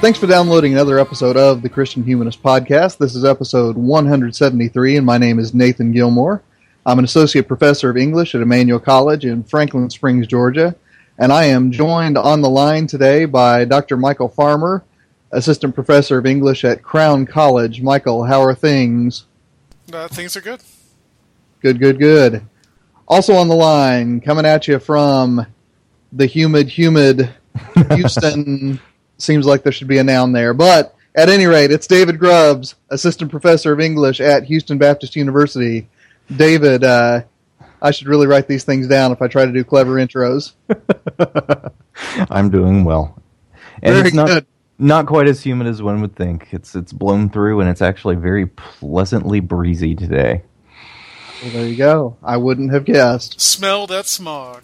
[0.00, 2.98] Thanks for downloading another episode of the Christian Humanist Podcast.
[2.98, 6.40] This is episode 173, and my name is Nathan Gilmour.
[6.86, 10.76] I'm an associate professor of English at Emmanuel College in Franklin Springs, Georgia,
[11.18, 13.96] and I am joined on the line today by Dr.
[13.96, 14.84] Michial Farmer,
[15.32, 17.82] assistant professor of English at Crown College.
[17.82, 19.24] Michael, how are things?
[19.92, 20.60] Uh, things are good.
[21.60, 22.42] Good, good, good.
[23.08, 25.44] Also on the line, coming at you from
[26.12, 27.34] the humid, humid
[27.90, 28.80] Houston.
[29.18, 32.74] Seems like there should be a noun there, but at any rate, it's David Grubbs,
[32.90, 35.88] assistant professor of English at Houston Baptist University.
[36.34, 37.22] David, uh,
[37.82, 40.52] I should really write these things down if I try to do clever intros.
[42.30, 43.20] I'm doing well.
[43.82, 44.46] And Very it's not, good.
[44.78, 46.48] not quite as humid as one would think.
[46.52, 50.42] It's it's blown through and it's actually very pleasantly breezy today.
[51.42, 52.16] Well, there you go.
[52.22, 53.40] I wouldn't have guessed.
[53.40, 54.62] Smell that smog.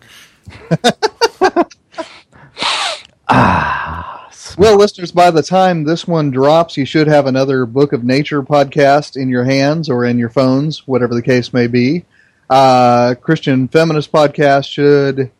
[4.56, 8.42] Well, listeners, by the time this one drops, you should have another Book of Nature
[8.42, 12.04] podcast in your hands or in your phones, whatever the case may be.
[12.48, 15.30] Uh, Christian Feminist podcast should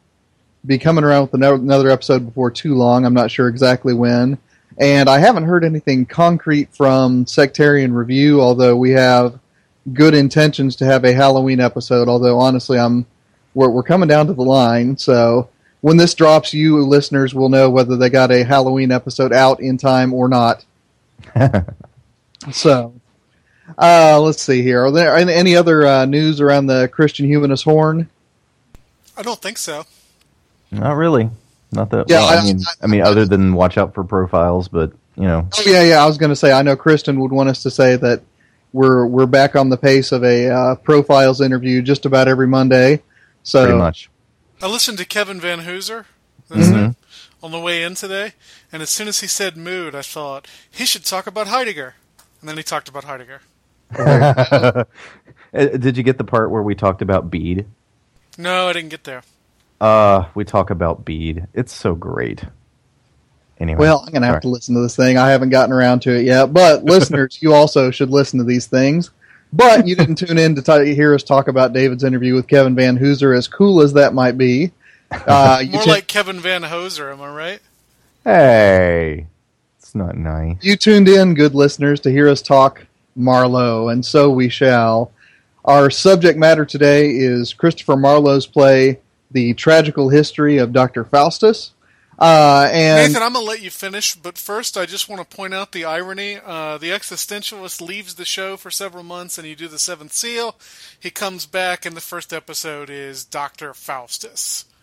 [0.67, 3.05] be coming around with another episode before too long.
[3.05, 4.39] I'm not sure exactly when.
[4.79, 9.39] And I haven't heard anything concrete from Sectarian Review, although we have
[9.93, 12.09] good intentions to have a Halloween episode.
[12.09, 13.07] Although, honestly, I'm
[13.55, 15.49] we're, we're coming down to the line, so
[15.85, 19.77] when this drops, you listeners will know whether they got a Halloween episode out in
[19.77, 20.65] time or not.
[22.51, 22.95] so,
[23.77, 24.87] uh, let's see here.
[24.87, 28.09] Are there any any other uh, news around the Christian Humanist Horn?
[29.15, 29.85] I don't think so.
[30.71, 31.29] Not really.
[31.71, 32.09] Not that.
[32.09, 35.25] Yeah, well, I, I- mean, I mean, other than watch out for profiles, but you
[35.25, 36.03] know, Oh yeah, yeah.
[36.03, 36.51] I was going to say.
[36.51, 38.23] I know Kristen would want us to say that
[38.73, 43.03] we're we're back on the pace of a uh, profiles interview just about every Monday.
[43.43, 44.09] So pretty much.
[44.65, 46.07] I listened to Kevin Vanhoozer
[46.49, 46.97] that's it,
[47.43, 48.33] on the way in today,
[48.73, 51.97] and as soon as he said mood, I thought he should talk about Heidegger.
[52.41, 53.43] And then he talked about Heidegger.
[55.57, 57.67] Uh, Did you get the part where we talked about Bede?
[58.37, 59.23] No, I didn't get there.
[59.81, 61.47] Uh, we talk about Bede.
[61.55, 62.43] It's so great.
[63.61, 64.41] Anyway, Well, I'm going to have sorry.
[64.43, 65.17] to listen to this thing.
[65.17, 66.53] I haven't gotten around to it yet.
[66.53, 69.11] But listeners, you also should listen to these things.
[69.57, 72.75] But you didn't tune in to t- hear us talk about David's interview with Kevin
[72.75, 74.73] Vanhoozer, as cool as that might be.
[75.13, 77.61] Uh, you, More tu- like Kevin Van Hoser, am I right?
[78.25, 79.27] Hey,
[79.79, 80.57] it's not nice.
[80.63, 85.13] you tuned in, good listeners, to hear us talk Marlowe, and so we shall.
[85.65, 88.99] Our subject matter today is Christopher Marlowe's play,
[89.31, 91.05] The Tragical History of Dr.
[91.05, 91.71] Faustus.
[92.19, 95.37] Uh, and Nathan, I'm going to let you finish, but first I just want to
[95.37, 96.39] point out the irony.
[96.45, 100.57] Uh, the existentialist leaves the show for several months and you do the seventh seal.
[100.99, 103.75] He comes back, and the first episode is Dr.
[103.75, 104.65] Faustus.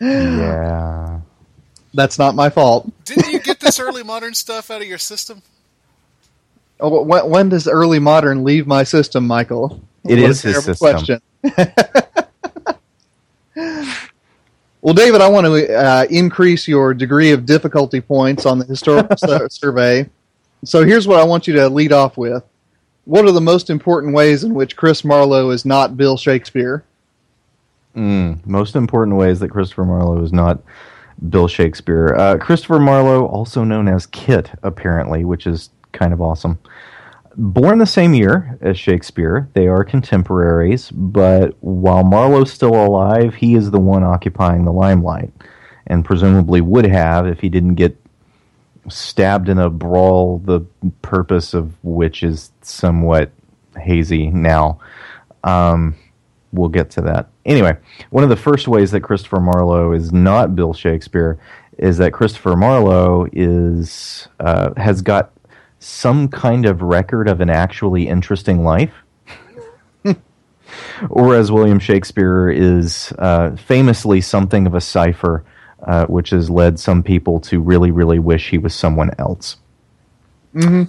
[0.00, 1.20] Yeah.
[1.94, 2.90] that's not my fault.
[3.04, 5.42] Didn't you get this early modern stuff out of your system?
[6.78, 9.80] Oh, when, when does early modern leave my system, Michael?
[10.04, 11.20] It What is a his terrible system.
[14.86, 19.16] well, David, I want to uh, increase your degree of difficulty points on the historical
[19.16, 20.08] su- survey.
[20.64, 22.44] So here's what I want you to lead off with.
[23.04, 26.84] What are the most important ways in which Chris Marlowe is not Bill Shakespeare?
[27.96, 30.60] Mm, most important ways that Christopher Marlowe is not
[31.30, 32.14] Bill Shakespeare.
[32.16, 36.60] Uh, Christopher Marlowe, also known as Kit, apparently, which is kind of awesome.
[37.38, 43.54] Born the same year as Shakespeare, they are contemporaries, but while Marlowe's still alive, he
[43.54, 45.30] is the one occupying the limelight,
[45.86, 47.94] and presumably would have if he didn't get
[48.88, 50.60] stabbed in a brawl, the
[51.02, 53.30] purpose of which is somewhat
[53.78, 54.78] hazy now.
[55.44, 55.94] Um,
[56.52, 57.28] we'll get to that.
[57.44, 57.76] Anyway,
[58.10, 61.38] one of the first ways that Christopher Marlowe is not Bill Shakespeare
[61.78, 65.32] is that Christopher Marlowe is uh, has got
[65.86, 68.92] some kind of record of an actually interesting life.
[71.10, 75.44] or as William Shakespeare is uh, famously something of a cipher,
[75.84, 79.58] uh, which has led some people to really, really wish he was someone else.
[80.52, 80.84] hmm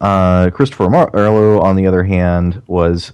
[0.00, 3.12] Uh, Christopher Marlowe, on the other hand, was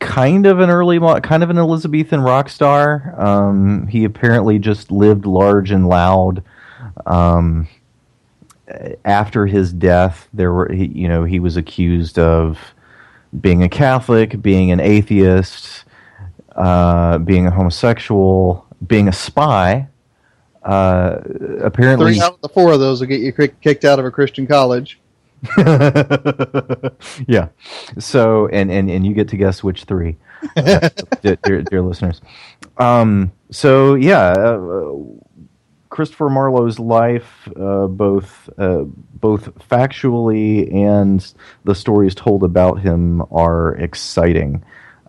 [0.00, 3.14] kind of an early, kind of an Elizabethan rock star.
[3.16, 6.42] Um, he apparently just lived large and loud.
[7.06, 7.68] Um,
[9.04, 12.58] after his death, there were, he, you know, he was accused of
[13.40, 15.84] being a Catholic, being an atheist,
[16.56, 19.88] uh, being a homosexual, being a spy.
[20.62, 21.20] Uh,
[21.62, 24.10] apparently, Three out of the four of those will get you kicked out of a
[24.10, 24.98] Christian college.
[27.26, 27.48] yeah.
[27.98, 30.16] So, and, and, and you get to guess which three,
[30.56, 30.88] uh,
[31.22, 32.20] dear, dear listeners.
[32.76, 34.94] Um, so, yeah, uh,
[35.90, 43.74] Christopher Marlowe's life, uh, both uh, both factually and the stories told about him, are
[43.76, 44.62] exciting.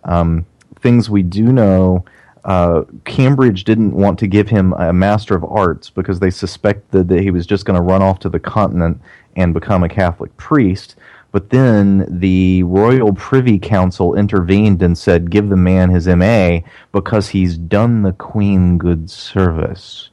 [0.04, 0.46] Um,
[0.80, 2.04] things we do know.
[2.42, 7.20] Uh, Cambridge didn't want to give him a Master of Arts because they suspected that
[7.20, 8.98] he was just going to run off to the continent
[9.36, 10.96] and become a Catholic priest.
[11.32, 16.60] But then the Royal Privy Council intervened and said, give the man his MA
[16.92, 20.09] because he's done the Queen good service,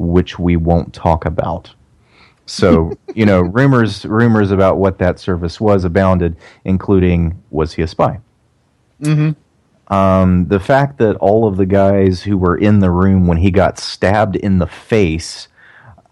[0.00, 1.74] which we won't talk about.
[2.46, 7.86] So, you know, rumors rumors about what that service was abounded, including was he a
[7.86, 8.20] spy?
[9.02, 9.32] hmm
[9.88, 13.50] Um, the fact that all of the guys who were in the room when he
[13.50, 15.48] got stabbed in the face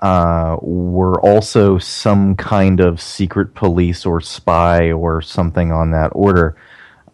[0.00, 6.56] uh, were also some kind of secret police or spy or something on that order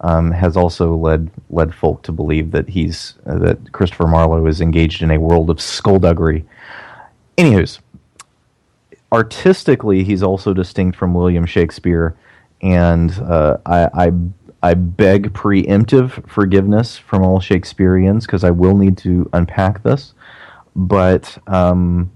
[0.05, 4.61] um, has also led led folk to believe that he's uh, that Christopher Marlowe is
[4.61, 6.45] engaged in a world of skullduggery.
[7.39, 7.81] Anywho's,
[9.11, 12.15] artistically, he's also distinct from William Shakespeare,
[12.61, 14.13] and uh, I, I
[14.63, 20.13] I beg preemptive forgiveness from all Shakespeareans because I will need to unpack this.
[20.77, 22.13] But um,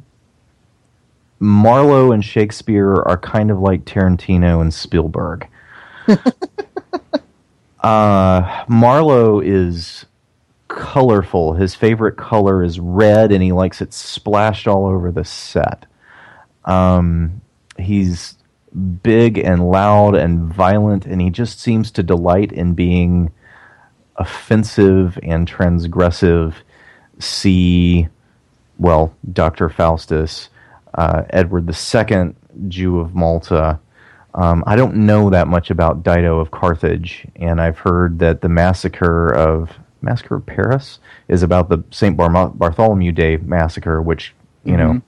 [1.41, 5.49] Marlowe and Shakespeare are kind of like Tarantino and Spielberg.
[7.81, 10.07] uh, Marlowe is
[10.69, 11.55] colorful.
[11.55, 15.87] His favorite color is red, and he likes it splashed all over the set.
[16.65, 17.41] Um,
[17.79, 18.37] he's
[19.03, 23.31] big and loud and violent, and he just seems to delight in being
[24.17, 26.55] offensive and transgressive.
[27.19, 28.09] See,
[28.79, 29.69] well, Dr.
[29.69, 30.51] Faustus,
[30.95, 32.35] uh, Edward II,
[32.69, 33.81] Jew of Malta.
[34.39, 38.49] Um, I don't know that much about Dido of Carthage, and I've heard that the
[38.49, 42.17] massacre of Massacre of Paris is about the St.
[42.17, 44.33] Bar- Bartholomew Day massacre, which,
[44.63, 45.03] you know,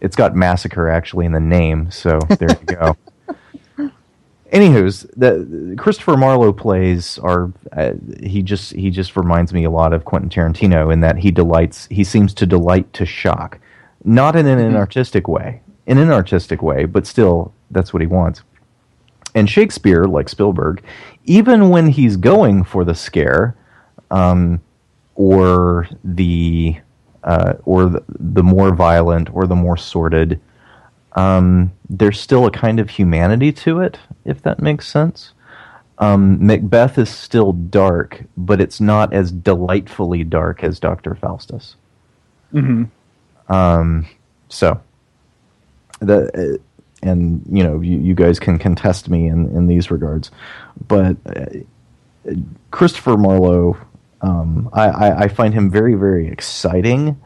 [0.00, 2.96] it's got massacre actually in the name, so there you go.
[4.52, 9.92] Anywho's, the Christopher Marlowe plays are uh, he just he just reminds me a lot
[9.92, 13.58] of Quentin Tarantino in that he delights he seems to delight to shock,
[14.04, 18.42] not in an artistic way, in an artistic way, but still that's what he wants.
[19.36, 20.82] And Shakespeare, like Spielberg,
[21.26, 23.54] even when he's going for the scare,
[24.10, 24.60] um,
[25.14, 26.76] or the
[27.22, 30.40] uh, or the, the more violent or the more sordid,
[31.12, 35.32] um, there's still a kind of humanity to it, if that makes sense.
[35.98, 41.14] Um, Macbeth is still dark, but it's not as delightfully dark as Dr.
[41.14, 41.76] Faustus.
[42.52, 42.84] hmm
[43.48, 44.06] Um,
[44.48, 44.80] so,
[46.00, 46.62] the uh,
[47.06, 50.30] and you know you, you guys can contest me in, in these regards,
[50.86, 51.46] but uh,
[52.70, 53.76] Christopher Marlowe,
[54.22, 57.20] um, I, I, I find him very very exciting,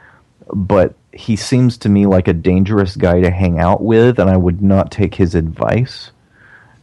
[0.52, 4.36] but he seems to me like a dangerous guy to hang out with, and I
[4.36, 6.10] would not take his advice.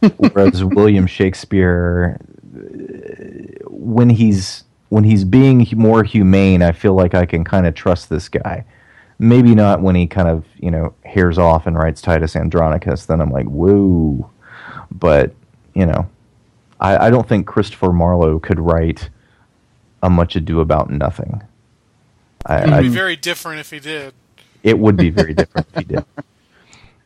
[0.16, 2.20] Whereas William Shakespeare,
[2.54, 7.74] uh, when he's when he's being more humane, I feel like I can kind of
[7.74, 8.64] trust this guy.
[9.18, 13.06] Maybe not when he kind of you know hairs off and writes Titus Andronicus.
[13.06, 14.30] Then I'm like, whoa.
[14.90, 15.32] But
[15.74, 16.08] you know,
[16.80, 19.10] I, I don't think Christopher Marlowe could write
[20.02, 21.42] a Much Ado About Nothing.
[22.46, 24.14] I, It'd I, be very different if he did.
[24.62, 26.04] it would be very different if he did.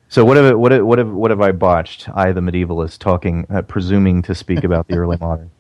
[0.09, 2.09] So what have what have, what have what have I botched?
[2.15, 5.51] I, the medievalist, talking, uh, presuming to speak about the early modern.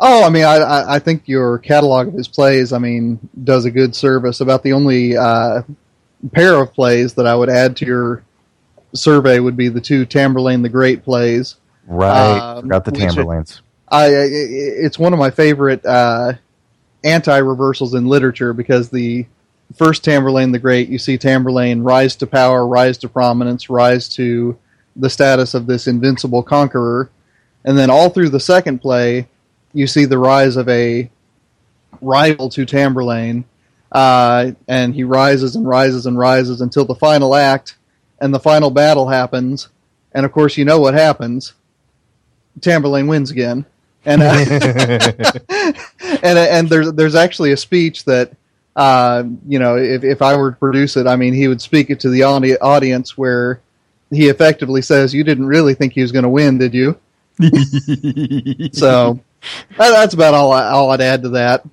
[0.00, 3.64] Oh, I mean, I, I, I think your catalog of his plays, I mean, does
[3.64, 4.40] a good service.
[4.40, 5.62] About the only uh,
[6.32, 8.24] pair of plays that I would add to your
[8.92, 11.56] survey would be the two Tamburlaine the Great plays.
[11.86, 13.60] Right, Um, forgot the Tamburlaines.
[13.88, 16.34] I, I it's one of my favorite uh,
[17.04, 19.26] anti-reversals in literature because the
[19.76, 24.58] first Tamburlaine the Great, you see Tamburlaine rise to power, rise to prominence, rise to
[24.96, 27.10] the status of this invincible conqueror,
[27.64, 29.28] and then all through the second play,
[29.72, 31.10] you see the rise of a
[32.00, 33.44] rival to Tamburlaine,
[33.92, 37.76] uh, and he rises and rises and rises until the final act,
[38.20, 39.68] and the final battle happens,
[40.12, 41.54] and of course you know what happens.
[42.60, 43.64] Tamburlaine wins again,
[44.04, 44.34] and uh,
[46.22, 48.32] and and there's there's actually a speech that
[48.76, 51.90] uh, you know if if I were to produce it, I mean he would speak
[51.90, 53.60] it to the audi- audience where
[54.10, 56.98] he effectively says, "You didn't really think he was going to win, did you?"
[58.72, 59.20] so
[59.76, 61.64] that's about all, I, all I'd add to that.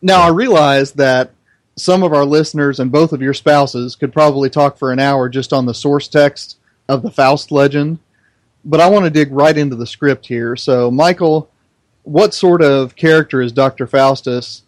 [0.00, 1.32] Now I realize that
[1.76, 5.28] some of our listeners and both of your spouses could probably talk for an hour
[5.28, 7.98] just on the source text of the Faust legend,
[8.64, 10.56] but I want to dig right into the script here.
[10.56, 11.50] So, Michael,
[12.02, 13.86] what sort of character is Dr.
[13.86, 14.62] Faustus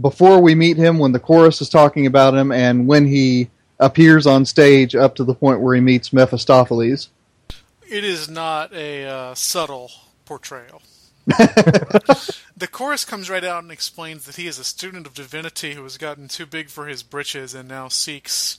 [0.00, 4.26] before we meet him, when the chorus is talking about him, and when he appears
[4.26, 7.10] on stage up to the point where he meets Mephistopheles?
[7.86, 9.90] It is not a uh, subtle
[10.24, 10.80] portrayal.
[11.26, 15.82] the chorus comes right out and explains that he is a student of divinity who
[15.84, 18.58] has gotten too big for his britches and now seeks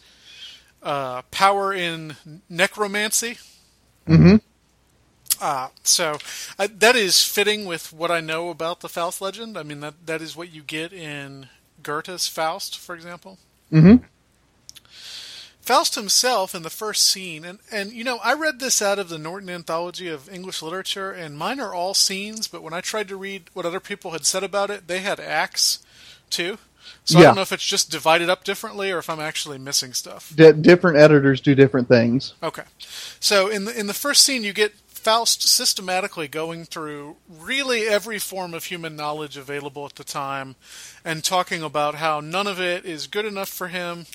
[0.82, 2.16] uh, power in
[2.50, 3.38] necromancy.
[4.08, 4.36] Mm-hmm.
[5.42, 6.18] Uh, so
[6.58, 9.58] uh, that is fitting with what I know about the Faust legend.
[9.58, 11.50] I mean, that that is what you get in
[11.82, 13.40] Goethe's Faust, for example.
[13.72, 14.06] Mm-hmm.
[15.64, 19.08] Faust himself in the first scene, and, and you know, I read this out of
[19.08, 23.08] the Norton Anthology of English Literature, and mine are all scenes, but when I tried
[23.08, 25.80] to read what other people had said about it, they had acts
[26.30, 26.58] too.
[27.06, 29.94] So I don't know if it's just divided up differently or if I'm actually missing
[29.94, 30.34] stuff.
[30.36, 32.34] D- different editors do different things.
[32.44, 32.64] Okay.
[33.22, 38.20] So in the in the first scene you get Faust systematically going through really every
[38.20, 40.56] form of human knowledge available at the time
[41.04, 44.06] and talking about how none of it is good enough for him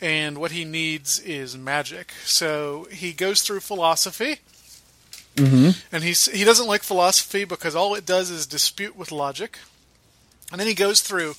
[0.00, 2.12] and what he needs is magic.
[2.24, 4.40] So he goes through philosophy
[5.36, 5.70] Mm-hmm.
[5.92, 9.58] and he's he doesn't like philosophy because all it does is dispute with logic.
[10.50, 11.34] And then he goes through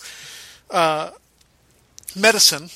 [0.72, 1.12] uh,
[2.15, 2.70] medicine,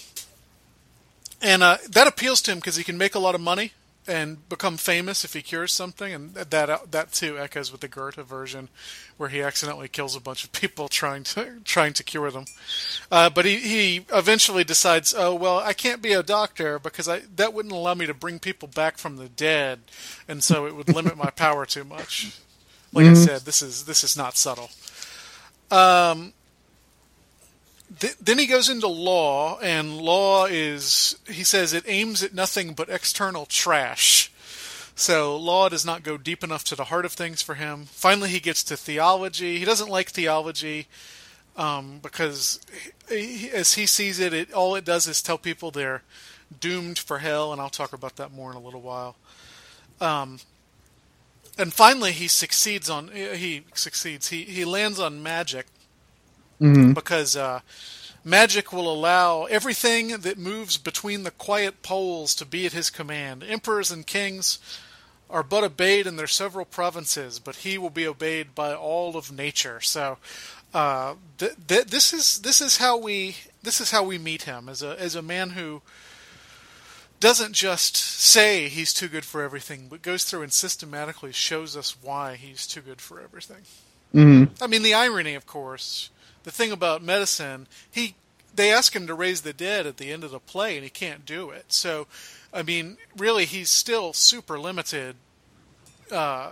[1.41, 3.71] and uh, that appeals to him because he can make a lot of money
[4.07, 8.15] and become famous if he cures something, and that that too echoes with the Goethe
[8.15, 8.69] version,
[9.17, 12.45] where he accidentally kills a bunch of people trying to trying to cure them.
[13.11, 17.21] Uh, but he, he eventually decides, oh well, I can't be a doctor because I
[17.35, 19.79] that wouldn't allow me to bring people back from the dead,
[20.27, 22.37] and so it would limit my power too much.
[22.93, 24.69] Like I said, this is this is not subtle.
[25.69, 26.33] Um,
[27.99, 32.73] th- then he goes into law, and law is he says it aims at nothing
[32.73, 34.31] but external trash.
[34.95, 37.85] So law does not go deep enough to the heart of things for him.
[37.85, 39.59] Finally, he gets to theology.
[39.59, 40.87] He doesn't like theology
[41.57, 42.61] um, because,
[43.09, 46.01] he, as he sees it, it all it does is tell people they're
[46.61, 49.17] doomed for hell, and I'll talk about that more in a little while.
[49.99, 50.39] Um,
[51.57, 54.29] and finally, he succeeds on he succeeds.
[54.29, 55.67] He he lands on magic
[56.61, 56.93] Mm-hmm.
[56.93, 57.59] because uh,
[58.23, 63.43] magic will allow everything that moves between the quiet poles to be at his command.
[63.43, 64.57] Emperors and kings
[65.29, 69.31] are but obeyed in their several provinces, but he will be obeyed by all of
[69.31, 69.81] nature.
[69.81, 70.17] So,
[70.73, 74.69] uh, th- th- this is this is how we this is how we meet him
[74.69, 75.81] as a as a man who
[77.19, 81.95] doesn't just say he's too good for everything, but goes through and systematically shows us
[82.01, 83.63] why he's too good for everything.
[84.13, 84.63] Mm-hmm.
[84.63, 86.09] I mean, the irony, of course,
[86.45, 88.15] the thing about medicine, he
[88.55, 90.89] they ask him to raise the dead at the end of the play, and he
[90.89, 91.65] can't do it.
[91.67, 92.07] So,
[92.53, 95.17] I mean, really, he's still super limited,
[96.09, 96.51] uh,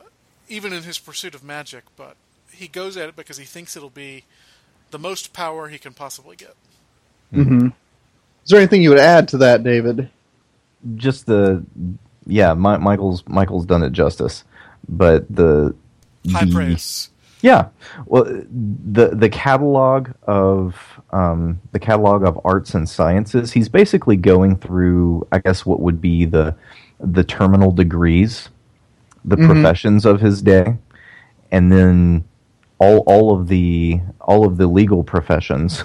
[0.49, 1.85] even in his pursuit of magic.
[1.95, 2.17] But
[2.51, 4.25] he goes at it because he thinks it'll be
[4.91, 6.55] the most power he can possibly get.
[7.33, 7.67] Mm-hmm.
[7.67, 10.09] Is there anything you would add to that, David?
[10.95, 11.63] just the
[12.25, 14.43] yeah, Mi- Michael's Michael's done it justice,
[14.87, 15.75] but the
[16.31, 17.09] High the- praise.
[17.43, 17.67] Yeah,
[18.05, 20.77] well, the the catalog of
[21.11, 25.99] um, the catalog of arts and sciences, he's basically going through, I guess, what would
[25.99, 26.55] be the
[27.01, 28.47] the terminal degrees,
[29.25, 30.77] the professions of his day,
[31.51, 32.23] and then
[32.79, 35.83] all all of the all of the legal professions,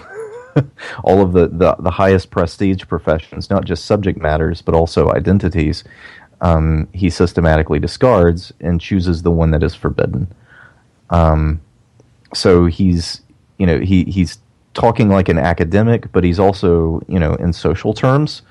[1.03, 5.83] all of the, the the highest prestige professions, not just subject matters but also identities.
[6.41, 10.29] Um, he systematically discards and chooses the one that is forbidden
[12.35, 13.21] so he's
[13.59, 14.39] you know he he's
[14.75, 18.43] talking like an academic but he's also you know in social terms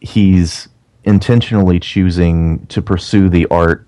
[0.00, 0.68] he's
[1.04, 3.86] intentionally choosing to pursue the art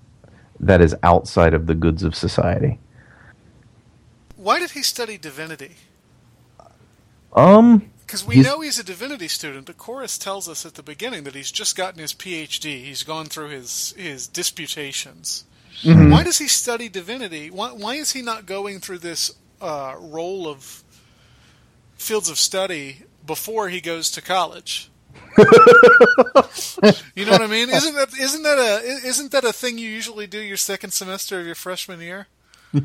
[0.59, 2.79] that is outside of the goods of society
[4.35, 5.71] Why did he study divinity?
[7.35, 9.65] um Because we He's- know he's a divinity student.
[9.67, 12.83] The chorus tells us at the beginning that he's just gotten his PhD.
[12.85, 15.45] He's gone through his his disputations.
[15.83, 17.49] Why does he study divinity?
[17.49, 20.83] Why, why is he not going through this uh, role of
[21.97, 24.89] fields of study before he goes to college?
[27.15, 27.69] you know what I mean?
[27.69, 31.39] Isn't that isn't that a isn't that a thing you usually do your second semester
[31.39, 32.27] of your freshman year?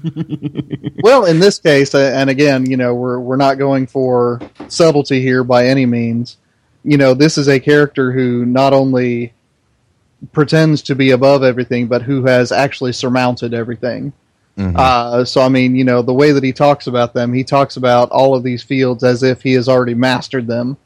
[1.01, 5.23] Well, in this case, uh, and again, you know, we're we're not going for subtlety
[5.23, 6.37] here by any means.
[6.83, 9.33] You know, this is a character who not only
[10.33, 14.13] pretends to be above everything, but who has actually surmounted everything.
[14.59, 17.77] Uh, so, I mean, you know, the way that he talks about them, he talks
[17.77, 20.77] about all of these fields as if he has already mastered them.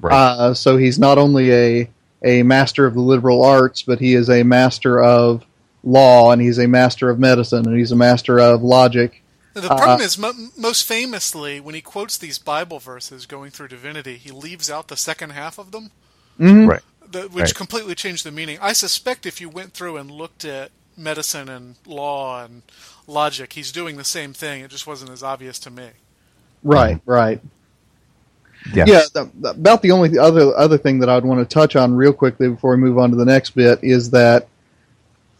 [0.00, 0.14] Right.
[0.14, 1.90] Uh, so he's not only a
[2.24, 5.44] a master of the liberal arts, but he is a master of
[5.84, 9.22] law, and he's a master of medicine, and he's a master of logic.
[9.54, 14.16] The problem is, mo- most famously, when he quotes these Bible verses going through divinity,
[14.16, 15.90] he leaves out the second half of them,
[16.38, 16.82] Right.
[17.10, 17.54] The, which Right.
[17.54, 18.58] completely changed the meaning.
[18.60, 22.62] I suspect if you went through and looked at medicine and law and
[23.06, 24.62] logic, he's doing the same thing.
[24.62, 25.88] It just wasn't as obvious to me.
[26.62, 27.40] Right, right.
[28.74, 28.84] Yeah.
[28.86, 31.94] Yeah, the, the- about the only other other thing that I'd want to touch on
[31.94, 34.48] real quickly before we move on to the next bit is that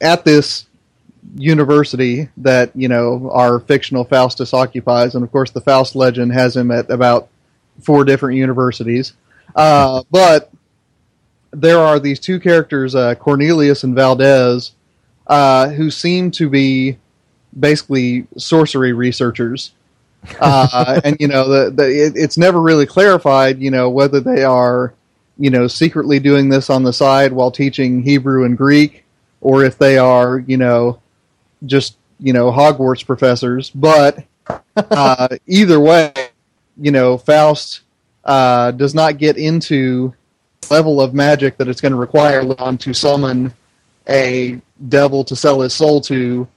[0.00, 0.66] at this
[1.36, 6.56] university that you know our fictional Faustus occupies, and of course the Faust legend has
[6.56, 7.28] him at about
[7.82, 9.12] four different universities,
[9.56, 10.50] uh, but
[11.60, 14.72] there are these two characters, uh, Cornelius and Valdes,
[15.26, 16.98] uh, who seem to be
[17.58, 19.72] basically sorcery researchers.
[20.40, 24.42] Uh, and you know the, the it, it's never really clarified you know whether they
[24.42, 24.92] are
[25.38, 29.04] you know secretly doing this on the side while teaching Hebrew and Greek
[29.40, 31.00] or if they are you know
[31.66, 33.70] just you know Hogwarts professors.
[33.70, 34.24] But
[34.76, 36.12] uh, either way
[36.76, 37.82] you know Faust
[38.24, 40.14] uh, does not get into
[40.70, 43.52] level of magic that it's going to require Leon to summon
[44.08, 46.48] a devil to sell his soul to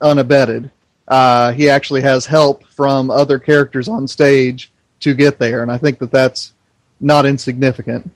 [0.00, 0.70] unabated
[1.08, 5.78] uh, he actually has help from other characters on stage to get there, and I
[5.78, 6.52] think that that's
[7.00, 8.10] not insignificant.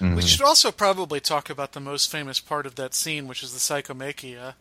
[0.00, 3.52] We should also probably talk about the most famous part of that scene, which is
[3.52, 4.54] the psychomachia.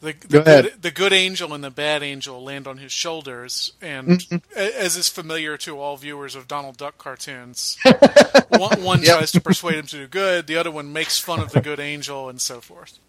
[0.00, 0.64] The, the, Go ahead.
[0.64, 4.24] good, the good angel and the bad angel land on his shoulders, and
[4.56, 7.76] a- as is familiar to all viewers of Donald Duck cartoons,
[8.50, 9.16] one, one Yep.
[9.16, 11.80] tries to persuade him to do good, the other one makes fun of the good
[11.80, 13.00] angel, and so forth.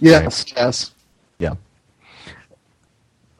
[0.00, 0.92] Yes, yes.
[1.38, 1.54] Yeah.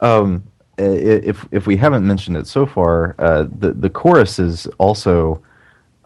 [0.01, 0.45] Um,
[0.77, 5.43] if if we haven't mentioned it so far, uh, the the chorus is also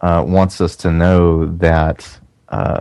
[0.01, 2.81] uh, wants us to know that uh,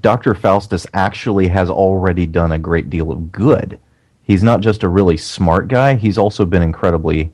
[0.00, 3.78] Doctor Faustus actually has already done a great deal of good.
[4.22, 7.32] He's not just a really smart guy; he's also been incredibly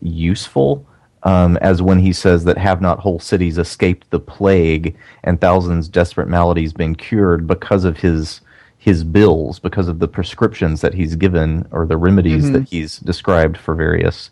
[0.00, 0.86] useful.
[1.24, 5.88] Um, as when he says that have not whole cities escaped the plague and thousands
[5.88, 8.40] desperate maladies been cured because of his
[8.78, 13.58] his bills, because of the prescriptions that he's given or the remedies that he's described
[13.58, 14.30] for various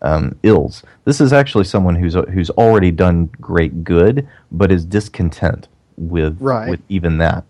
[0.00, 0.82] um, ills.
[1.04, 6.70] This is actually someone who's who's already done great good, but is discontent with Right.
[6.70, 7.44] with even that.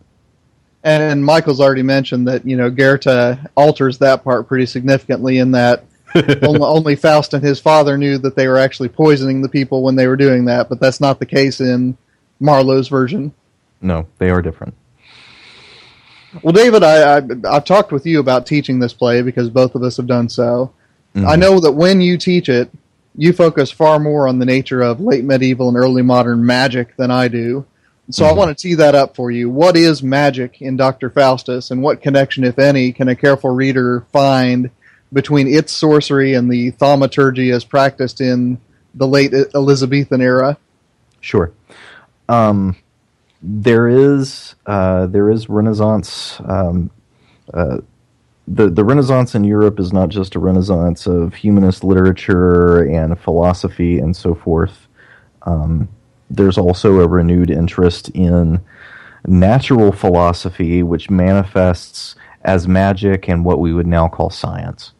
[0.85, 5.85] And Michael's already mentioned that you know Goethe alters that part pretty significantly in that
[6.43, 9.97] only, only Faust and his father knew that they were actually poisoning the people when
[9.97, 11.97] they were doing that, but that's not the case in
[12.41, 13.33] Marlowe's version.
[13.81, 14.75] No, they are different.
[16.43, 19.83] Well, David, I, I I've talked with you about teaching this play because both of
[19.83, 20.73] us have done so.
[21.15, 21.29] Mm-hmm.
[21.29, 22.71] I know that when you teach it,
[23.15, 27.11] you focus far more on the nature of late medieval and early modern magic than
[27.11, 27.67] I do.
[28.11, 29.49] So I want to tee that up for you.
[29.49, 31.09] What is magic in Dr.
[31.09, 34.71] Faustus, and what connection, if any, can a careful reader find
[35.13, 38.61] between its sorcery and the thaumaturgy as practiced in
[38.95, 40.59] the late Elizabethan era?
[41.21, 41.53] Sure.
[42.29, 42.77] Um,
[43.41, 46.41] there is uh, there is Renaissance.
[46.45, 46.91] Um,
[47.55, 47.79] uh,
[48.49, 53.99] the the Renaissance in Europe is not just a Renaissance of humanist literature and philosophy
[53.99, 54.89] and so forth.
[55.43, 55.89] Um,
[56.33, 58.61] there's also a renewed interest in
[59.27, 64.93] natural philosophy, which manifests as magic and what we would now call science.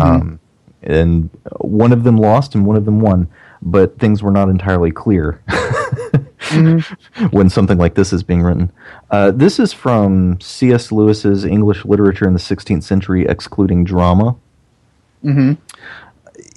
[0.00, 0.40] Um,
[0.82, 1.28] and
[1.60, 3.28] one of them lost and one of them won,
[3.60, 5.40] but things were not entirely clear
[7.30, 8.72] when something like this is being written.
[9.10, 10.90] Uh, this is from C.S.
[10.90, 14.34] Lewis's English Literature in the 16th Century, excluding drama.
[15.22, 15.58] Mhm.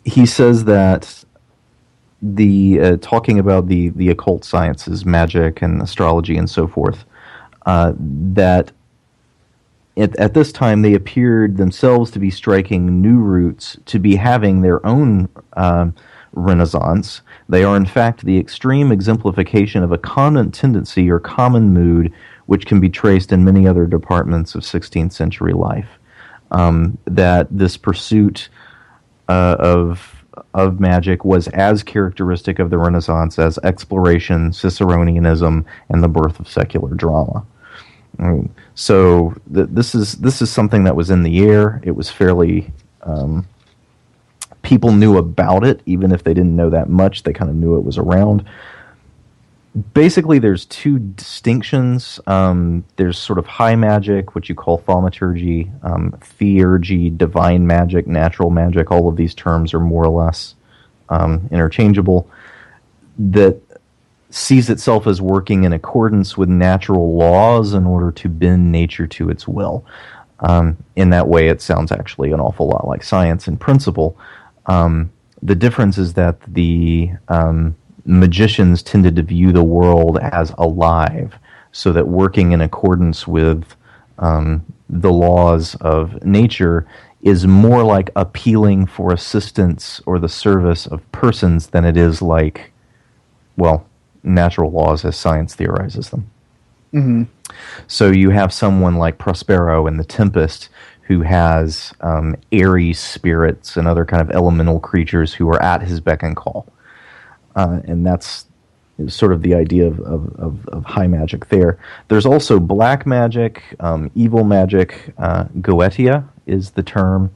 [0.06, 1.23] He says that
[2.33, 7.05] the uh, talking about the the occult sciences, magic and astrology and so forth,
[7.65, 8.71] uh, that
[9.97, 14.61] at, at this time they appeared themselves to be striking new roots, to be having
[14.61, 15.95] their own um,
[16.33, 17.21] renaissance.
[17.47, 22.11] They are, in fact, the extreme exemplification of a common tendency or common mood
[22.47, 25.89] which can be traced in many other departments of 16th century life.
[26.51, 28.49] Um, that this pursuit
[29.27, 30.14] uh, of
[30.56, 36.50] of magic was as characteristic of the Renaissance as exploration, Ciceronianism, and the birth of
[36.50, 37.46] secular drama.
[38.74, 41.82] So th- this is this is something that was in the air.
[41.84, 42.72] It was fairly
[43.04, 43.46] um,
[44.62, 47.24] people knew about it, even if they didn't know that much.
[47.24, 48.46] They kind of knew it was around.
[49.93, 52.19] Basically, there's two distinctions.
[52.27, 58.51] Um, there's sort of high magic, which you call thaumaturgy, um, theurgy, divine magic, natural
[58.51, 58.89] magic.
[58.89, 60.55] All of these terms are more or less
[61.09, 62.29] um, interchangeable.
[63.19, 63.59] That
[64.29, 69.29] sees itself as working in accordance with natural laws in order to bend nature to
[69.29, 69.85] its will.
[70.39, 74.17] Um, in that way, it sounds actually an awful lot like science in principle.
[74.67, 75.11] Um,
[75.41, 77.75] the difference is that the um,
[78.06, 81.36] magicians tended to view the world as alive,
[81.72, 83.76] so that working in accordance with
[84.20, 86.88] um, the laws of nature
[87.22, 92.72] is more like appealing for assistance or the service of persons than it is like,
[93.58, 93.86] well,
[94.24, 96.30] natural laws as science theorizes them.
[96.91, 97.24] hmm
[97.88, 100.70] So you have someone like Prospero in The Tempest
[101.02, 106.00] who has um, airy spirits and other kind of elemental creatures who are at his
[106.00, 106.68] beck and call.
[107.56, 108.46] Uh, and that's
[109.08, 111.78] sort of the idea of, of, of, high magic there.
[112.08, 115.13] There's also black magic, um, evil magic.
[115.18, 117.36] Uh, Goetia is the term,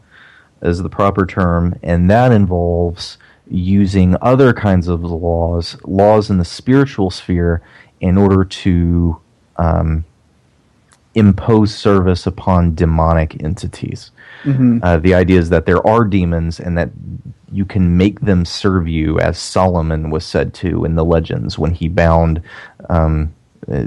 [0.61, 3.17] is the proper term, and that involves
[3.49, 7.61] using other kinds of laws, laws in the spiritual sphere,
[7.99, 9.19] in order to
[9.57, 10.05] um,
[11.15, 14.11] impose service upon demonic entities.
[14.43, 16.89] hmm Uh, the idea is that there are demons and that
[17.51, 21.73] you can make them serve you, as Solomon was said to in the legends when
[21.73, 22.41] he bound
[22.89, 23.33] um,
[23.71, 23.85] uh,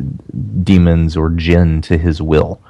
[0.65, 2.61] demons or jinn to his will,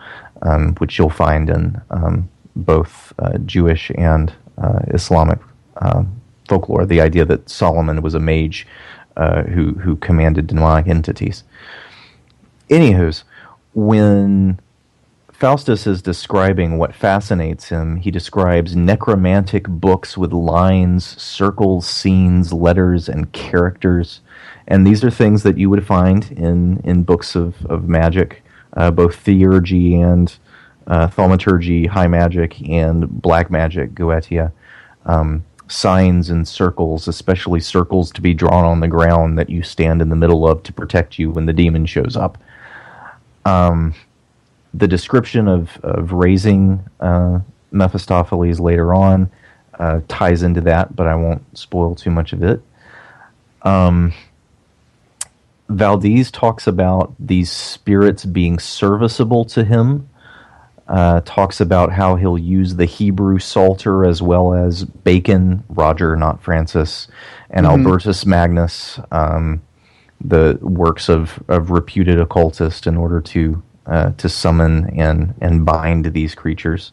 [0.43, 5.39] um, which you'll find in um, both uh, Jewish and uh, Islamic
[5.77, 6.05] uh,
[6.49, 6.87] folklore.
[6.87, 8.67] The idea that Solomon was a mage
[9.17, 11.45] uh, who who commanded demonic entities.
[12.69, 13.25] Anywho's,
[13.75, 14.59] when
[15.43, 17.97] Faustus is describing what fascinates him.
[17.97, 24.21] He describes necromantic books with lines, circles, scenes, letters, and characters.
[24.69, 28.93] And these are things that you would find in, in books of, of magic, uh,
[28.93, 30.33] both theurgy and
[30.87, 34.53] uh, thaumaturgy, high magic, and black magic, Goetia.
[35.07, 40.01] Um, signs and circles, especially circles to be drawn on the ground that you stand
[40.01, 42.39] in the middle of to protect you when the demon shows up.
[43.45, 43.95] Um,
[44.75, 49.31] the description of, of raising uh, Mephistopheles later on
[49.79, 52.63] uh, ties into that, but I won't spoil too much of it.
[53.63, 54.13] Um,
[55.69, 60.09] Valdes talks about these spirits being serviceable to him.
[60.89, 66.43] Uh, talks about how he'll use the Hebrew Psalter as well as Bacon, Roger, not
[66.43, 67.09] Francis,
[67.49, 69.63] and Albertus Magnus, um,
[70.25, 76.13] the works of, of reputed occultists, in order to uh, to summon and and bind
[76.13, 76.93] these creatures.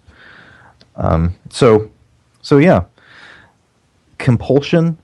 [0.96, 1.90] Um, so,
[2.42, 2.84] so yeah,
[4.18, 4.98] compulsion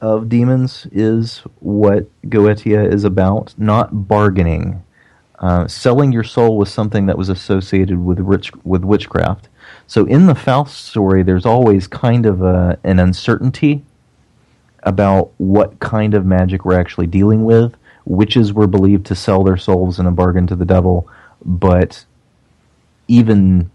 [0.00, 4.82] of demons is what Goetia is about, not bargaining.
[5.40, 9.48] Uh, selling your soul was something that was associated with rich, with witchcraft.
[9.86, 13.82] So in the Faust story, there's always kind of a, an uncertainty
[14.84, 17.74] about what kind of magic we're actually dealing with.
[18.04, 21.08] Witches were believed to sell their souls in a bargain to the devil,
[21.44, 22.04] but
[23.08, 23.70] even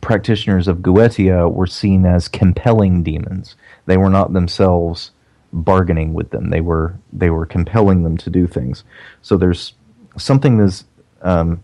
[0.00, 3.56] practitioners of Goetia were seen as compelling demons.
[3.86, 5.12] They were not themselves
[5.52, 6.50] bargaining with them.
[6.50, 8.84] They were they were compelling them to do things.
[9.22, 9.74] So there's
[10.16, 10.84] something that's
[11.22, 11.62] um,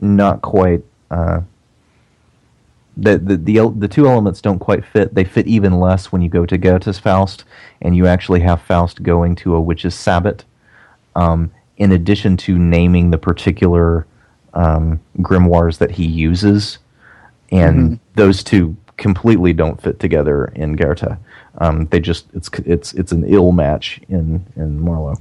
[0.00, 1.42] not quite uh,
[2.96, 5.14] the, the the the two elements don't quite fit.
[5.14, 7.44] They fit even less when you go to Goethe's Faust
[7.80, 10.44] and you actually have Faust going to a witch's sabbat.
[11.14, 14.06] Um, in addition to naming the particular
[14.54, 16.78] um, grimoires that he uses,
[17.50, 21.18] and those two completely don't fit together in Goethe.
[21.58, 25.16] Um, they just it's it's it's an ill match in in Marlowe.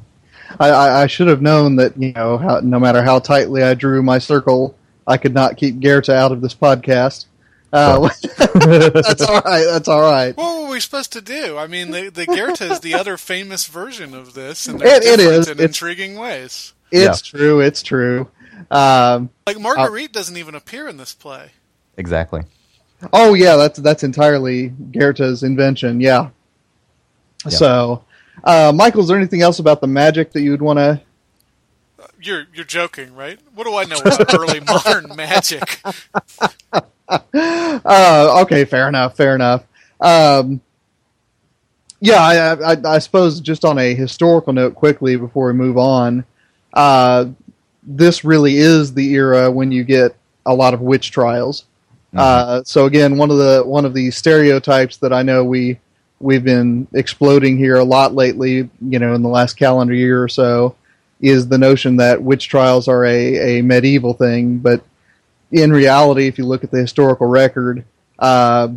[0.60, 3.73] I, I, I should have known that you know how, no matter how tightly I
[3.73, 4.75] drew my circle,
[5.07, 7.25] I could not keep Goethe out of this podcast.
[7.73, 8.10] Uh,
[8.53, 9.65] that's all right.
[9.65, 10.36] That's all right.
[10.36, 11.57] What were we supposed to do?
[11.57, 15.03] I mean, the, the Goethe is the other famous version of this, and they're It-
[15.03, 15.47] it different is.
[15.47, 16.73] in It's- intriguing ways.
[16.91, 17.62] It's true.
[17.62, 18.29] It's true.
[18.69, 21.51] Um, Like Marguerite doesn't even appear in this play.
[21.97, 22.41] Exactly.
[23.13, 26.01] oh yeah, that's that's entirely Goethe's invention.
[26.01, 26.29] Yeah.
[27.45, 27.49] Yeah.
[27.49, 28.03] So,
[28.43, 31.01] uh, Michael, is there anything else about the magic that you would want to
[32.21, 33.39] you're you're joking, right?
[33.55, 35.81] What do I know about early modern magic?
[37.84, 39.17] Uh, okay, fair enough.
[39.17, 39.65] Fair enough.
[40.00, 40.62] Um,
[42.00, 46.26] yeah, I, I, I suppose just on a historical note, quickly before we move on,
[46.74, 47.26] uh,
[47.84, 51.65] this really is the era when you get a lot of witch trials.
[52.15, 55.80] Uh, so again, one of the one of the stereotypes that I know we
[56.19, 60.28] we've been exploding here a lot lately, you know, in the last calendar year or
[60.28, 60.76] so,
[61.21, 64.84] is the notion that witch trials are a, a medieval thing, but
[65.51, 67.83] in reality, if you look at the historical record,
[68.19, 68.69] uh,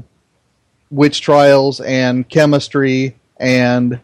[0.90, 4.00] witch trials and chemistry and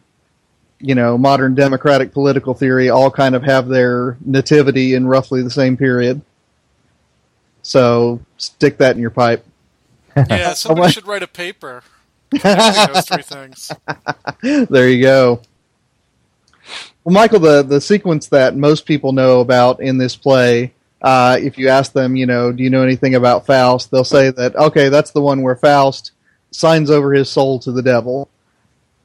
[0.80, 5.50] you know modern democratic political theory all kind of have their nativity in roughly the
[5.50, 6.20] same period.
[7.62, 9.44] So stick that in your pipe.
[10.16, 11.83] Yeah, somebody should write a paper.
[12.30, 13.72] those three things.
[14.68, 15.42] there you go.
[17.04, 21.58] Well, Michael, the the sequence that most people know about in this play, uh, if
[21.58, 23.90] you ask them, you know, do you know anything about Faust?
[23.90, 26.12] They'll say that okay, that's the one where Faust
[26.50, 28.28] signs over his soul to the devil.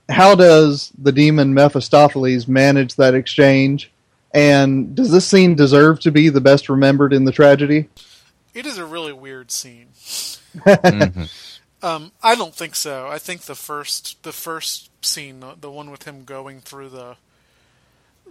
[0.10, 3.92] How does the demon Mephistopheles manage that exchange?
[4.34, 7.90] And does this scene deserve to be the best remembered in the tragedy?
[8.54, 9.88] It is a really weird scene.
[9.96, 11.30] Mhm.
[11.84, 13.08] Um, I don't think so.
[13.08, 17.16] I think the first the first scene, the, the one with him going through the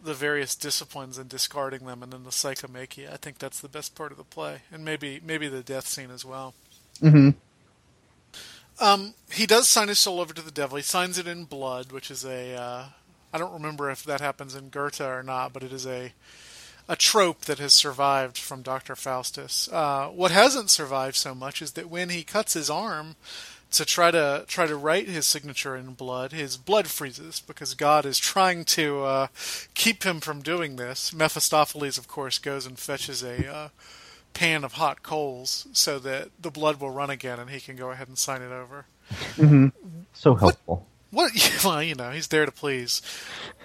[0.04, 3.12] the various disciplines and discarding them, and then the psychomachia.
[3.12, 6.10] I think that's the best part of the play, and maybe maybe the death scene
[6.10, 6.54] as well.
[7.00, 7.30] hmm
[8.80, 10.76] Um, he does sign his soul over to the devil.
[10.76, 12.84] He signs it in blood, which is a uh,
[13.32, 16.12] I don't remember if that happens in Goethe or not, but it is a
[16.86, 18.94] a trope that has survived from Dr.
[18.94, 19.68] Faustus.
[19.72, 23.16] Uh, what hasn't survived so much is that when he cuts his arm
[23.74, 28.06] to try to try to write his signature in blood, his blood freezes because God
[28.06, 29.26] is trying to uh,
[29.74, 31.12] keep him from doing this.
[31.12, 33.68] Mephistopheles, of course, goes and fetches a uh,
[34.32, 37.90] pan of hot coals so that the blood will run again and he can go
[37.90, 38.86] ahead and sign it over.
[40.12, 40.86] So helpful.
[41.10, 41.32] What?
[41.64, 43.00] Well, you know, he's there to please.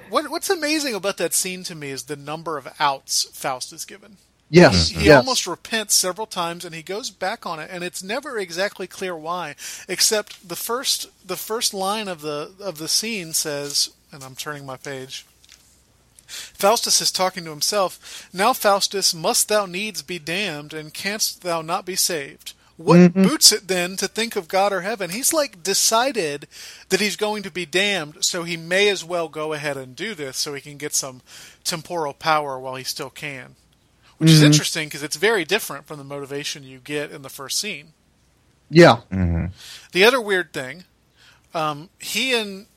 [0.10, 3.86] What, what's amazing about that scene to me is the number of outs Faust is
[3.86, 4.18] given.
[4.52, 4.56] Mm-hmm.
[4.56, 4.90] Yes.
[4.90, 5.18] He yes.
[5.18, 9.16] almost repents several times, and he goes back on it, and it's never exactly clear
[9.16, 9.56] why.
[9.88, 14.66] Except the first the first line of the of the scene says, and I'm turning
[14.66, 15.26] my page.
[16.26, 18.30] Faustus is talking to himself.
[18.32, 22.54] Now, Faustus, must thou needs be damned, and canst thou not be saved?
[22.78, 23.24] What mm-hmm.
[23.24, 25.10] boots it then to think of God or heaven?
[25.10, 26.48] He's like decided
[26.90, 30.16] that he's going to be damned, so he may as well go ahead and do
[30.16, 31.22] this so he can get some
[31.64, 33.56] temporal power while he still can.
[34.20, 37.58] Which is interesting because it's very different from the motivation you get in the first
[37.60, 37.94] scene.
[38.70, 39.00] Yeah.
[39.94, 40.84] The other weird thing,
[41.56, 42.68] um, he and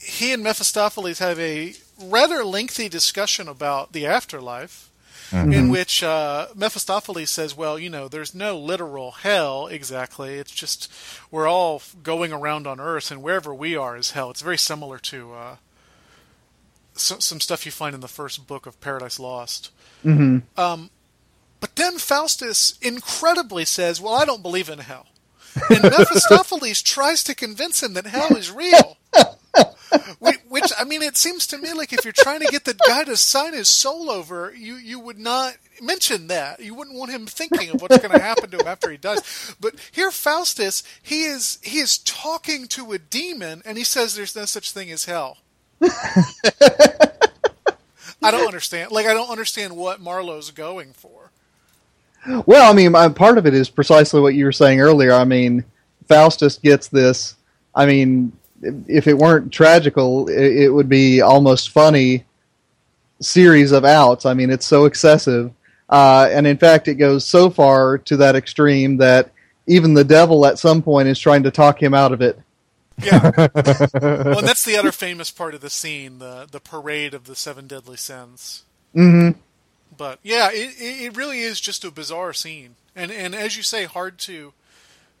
[0.00, 4.90] he and Mephistopheles have a rather lengthy discussion about the afterlife,
[5.52, 10.36] in which uh, Mephistopheles says, "Well, you know, there's no literal hell exactly.
[10.36, 10.90] It's just
[11.30, 14.30] we're all going around on Earth, and wherever we are is hell.
[14.30, 15.56] It's very similar to uh,
[16.98, 19.70] so, some stuff you find in the first book of Paradise Lost."
[20.56, 20.90] Um,
[21.60, 25.06] but then Faustus incredibly says, "Well, I don't believe in hell."
[25.70, 28.96] And Mephistopheles tries to convince him that hell is real.
[30.48, 33.04] Which, I mean, it seems to me like if you're trying to get the guy
[33.04, 36.60] to sign his soul over, you, you would not mention that.
[36.60, 39.54] You wouldn't want him thinking of what's going to happen to him after he dies.
[39.60, 44.36] But here, Faustus, he is he is talking to a demon, and he says there's
[44.36, 45.38] no such thing as hell.
[48.22, 48.90] I don't understand.
[48.90, 51.30] Like, I don't understand what Marlowe's going for.
[52.46, 55.12] Well, I mean, uh, part of it is precisely what you were saying earlier.
[55.12, 55.64] I mean,
[56.08, 57.36] Faustus gets this.
[57.74, 58.32] I mean,
[58.88, 62.24] if it weren't tragical, it, it would be almost funny
[63.20, 64.26] series of outs.
[64.26, 65.52] I mean, it's so excessive.
[65.88, 69.30] Uh, and in fact, it goes so far to that extreme that
[69.66, 72.38] even the devil at some point is trying to talk him out of it.
[72.98, 73.30] Yeah.
[73.94, 77.66] well, that's the other famous part of the scene, the the parade of the seven
[77.66, 78.64] deadly sins.
[78.92, 79.30] hmm
[79.96, 83.62] But yeah, it it it really is just a bizarre scene, and and as you
[83.62, 84.52] say, hard to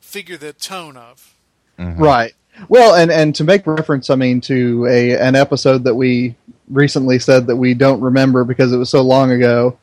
[0.00, 1.34] figure the tone of.
[1.78, 2.34] Right.
[2.68, 6.34] Well, and and to make reference, I mean, to a an episode that we
[6.68, 9.78] recently said that we don't remember because it was so long ago.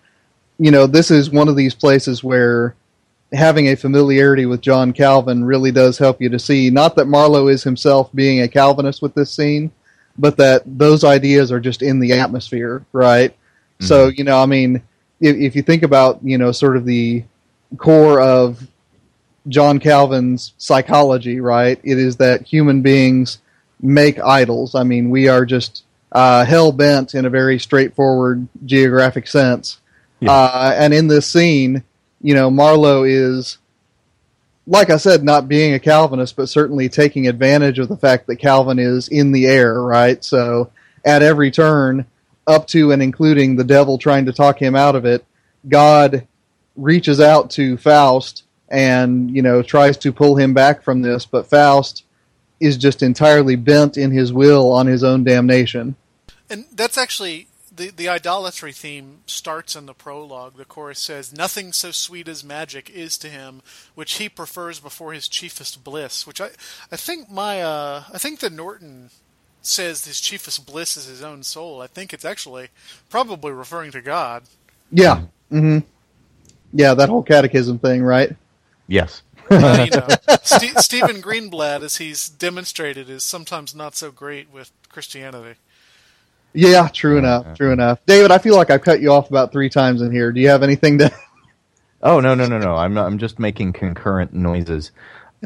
[0.58, 2.76] You know, this is one of these places where
[3.34, 7.48] having a familiarity with John Calvin really does help you to see not that Marlowe
[7.48, 9.72] is himself being a Calvinist with this scene,
[10.18, 13.36] but that those ideas are just in the atmosphere, right?
[13.80, 14.82] So, you know, I mean,
[15.20, 17.24] if, if you think about, you know, sort of the
[17.78, 18.66] core of
[19.48, 21.80] John Calvin's psychology, right?
[21.84, 23.40] It is that human beings
[23.82, 24.76] make idols.
[24.76, 29.80] I mean, we are just uh, hell bent in a very straightforward geographic sense
[30.22, 30.32] Yeah.
[30.32, 31.84] Uh, and in this scene,
[32.26, 33.60] you know, Marlowe is,
[34.66, 38.38] like I said, not being a Calvinist, but certainly taking advantage of the fact that
[38.38, 40.24] Calvin is in the air, right?
[40.26, 40.72] So
[41.06, 42.08] at every turn,
[42.48, 45.24] up to and including the devil trying to talk him out of it,
[45.70, 46.26] God
[46.76, 51.46] reaches out to Faust and, you know, tries to pull him back from this, but
[51.46, 52.06] Faust
[52.60, 55.96] is just entirely bent in his will on his own damnation.
[56.50, 60.58] And that's actually the the idolatry theme starts in the prologue.
[60.58, 63.62] The chorus says, "Nothing so sweet as magic is to him,
[63.96, 66.50] which he prefers before his chiefest bliss." Which I
[66.92, 69.10] I think my uh I think the Norton
[69.62, 71.82] says his chiefest bliss is his own soul.
[71.82, 72.70] I think it's actually
[73.10, 74.44] probably referring to God.
[74.92, 75.22] Yeah.
[75.50, 75.80] hmm
[76.74, 78.36] Yeah, that whole catechism thing, right?
[78.88, 79.22] Yes.
[79.58, 84.72] Uh, you know, Ste Stephen Greenblatt, as he's demonstrated, is sometimes not so great with
[84.90, 85.56] Christianity.
[86.56, 87.56] Yeah, true enough.
[87.58, 88.00] True enough.
[88.06, 90.32] David, I feel like I've cut you off about three times in here.
[90.32, 91.12] Do you have anything to?
[92.04, 92.76] Oh no no no no!
[92.76, 94.91] I'm I'm just making concurrent noises.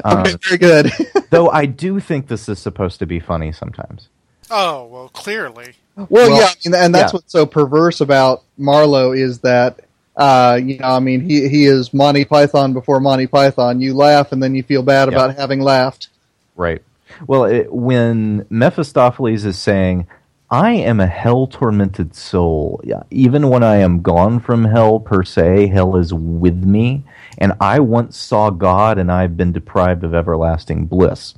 [0.04, 0.92] Um, Okay, very good.
[1.30, 4.08] though I do think this is supposed to be funny sometimes.
[4.50, 5.72] Oh well, clearly.
[5.96, 7.16] well, Well, yeah, I mean, and that's yeah.
[7.16, 9.80] what's so perverse about Marlowe is that,
[10.18, 13.80] uh, you know, I mean, he he is Monty Python before Monty Python.
[13.80, 15.14] You laugh and then you feel bad Yeah.
[15.14, 16.08] about having laughed.
[16.56, 16.82] Right.
[17.26, 20.06] Well, it, when Mephistopheles is saying,
[20.50, 25.68] "I am a hell tormented soul," even when I am gone from hell per se,
[25.68, 27.04] hell is with me,
[27.38, 31.34] and I once saw God, and I've been deprived of everlasting bliss.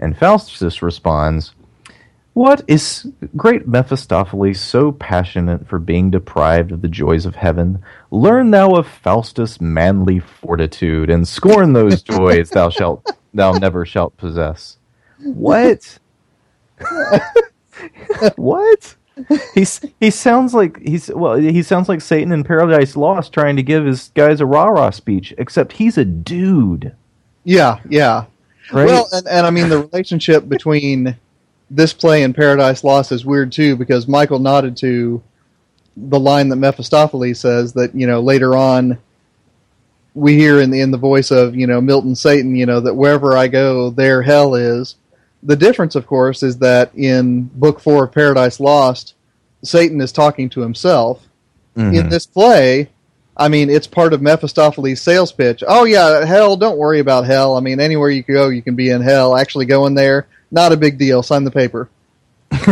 [0.00, 1.54] And Faustus responds,
[2.32, 7.82] What is great Mephistopheles so passionate for being deprived of the joys of heaven?
[8.10, 14.16] Learn thou of Faustus' manly fortitude, and scorn those joys thou shalt thou never shalt
[14.16, 14.78] possess.
[15.22, 15.98] What?
[18.36, 18.96] what?
[19.54, 23.62] He's he sounds like he's well he sounds like Satan in Paradise Lost trying to
[23.62, 26.94] give his guys a rah rah speech, except he's a dude.
[27.44, 28.24] Yeah, yeah.
[28.72, 28.86] Right?
[28.86, 31.16] Well, and, and I mean the relationship between
[31.70, 35.22] this play and Paradise Lost is weird too because Michael nodded to
[35.96, 38.98] the line that Mephistopheles says that you know later on
[40.14, 42.94] we hear in the in the voice of you know Milton Satan you know that
[42.94, 44.96] wherever I go there hell is.
[45.42, 49.14] The difference, of course, is that in Book Four of Paradise Lost,
[49.62, 51.26] Satan is talking to himself.
[51.76, 51.94] Mhm.
[51.94, 52.90] In this play,
[53.36, 55.64] I mean, it's part of Mephistopheles' sales pitch.
[55.66, 57.56] Oh yeah, hell, don't worry about hell.
[57.56, 59.34] I mean, anywhere you go, you can be in hell.
[59.36, 61.22] Actually, go in there, not a big deal.
[61.22, 61.88] Sign the paper.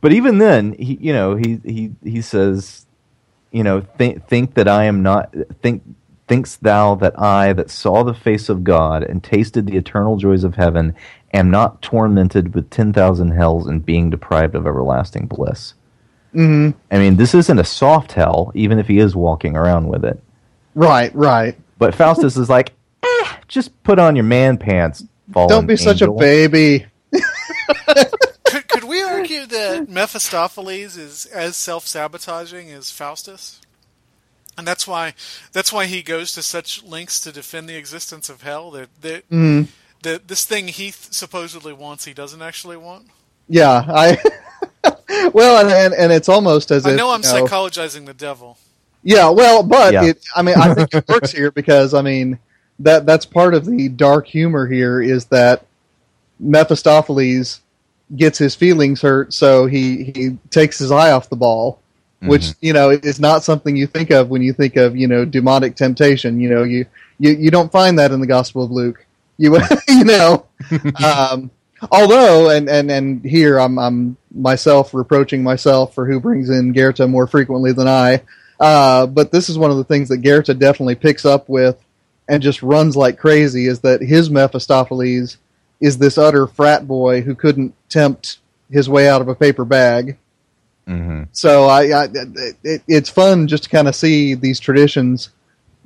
[0.00, 2.84] but even then, he you know he he he says,
[3.50, 5.82] you know, think think that I am not think
[6.32, 10.44] thinkst thou that I that saw the face of God and tasted the eternal joys
[10.44, 10.94] of heaven
[11.34, 15.74] am not tormented with ten thousand hells and being deprived of everlasting bliss.
[16.32, 20.06] hmm I mean, this isn't a soft hell, even if he is walking around with
[20.06, 20.22] it.
[20.74, 21.54] Right, right.
[21.76, 25.04] But Faustus is like, eh, just put on your man pants.
[25.34, 26.86] Fallen Don't be such a baby.
[28.46, 33.60] could, could we argue that Mephistopheles is as self-sabotaging as Faustus?
[34.58, 35.14] And that's why
[35.52, 38.70] that's why he goes to such lengths to defend the existence of hell.
[38.72, 39.68] That that, Mm,
[40.02, 43.06] that this thing he th- supposedly wants, he doesn't actually want.
[43.48, 44.18] yeah, I.
[45.32, 48.14] well, and, and and it's almost as I if know I'm you know, psychologizing the
[48.14, 48.58] devil.
[49.04, 50.04] Yeah, well, but Yeah.
[50.06, 52.38] it, I mean, I think it works here because I mean
[52.80, 55.64] that that's part of the dark humor here is that
[56.40, 57.60] Mephistopheles
[58.16, 61.80] gets his feelings hurt, so he he takes his eye off the ball,
[62.28, 65.24] which you know is not something you think of when you think of you know
[65.24, 66.40] demonic temptation.
[66.40, 66.86] You know, you
[67.18, 69.04] you you don't find that in the Gospel of Luke.
[69.38, 69.58] You
[69.88, 70.46] you know,
[71.04, 71.50] um,
[71.90, 77.00] although and and and here I'm I'm myself reproaching myself for who brings in Goethe
[77.08, 78.22] more frequently than I.
[78.58, 81.82] Uh, but this is one of the things that Goethe definitely picks up with
[82.28, 85.36] and just runs like crazy is that his Mephistopheles
[85.80, 88.38] is this utter frat boy who couldn't tempt
[88.70, 90.16] his way out of a paper bag.
[90.86, 91.28] Mhm.
[91.32, 92.08] So I, I
[92.64, 95.30] it, it's fun just to kind of see these traditions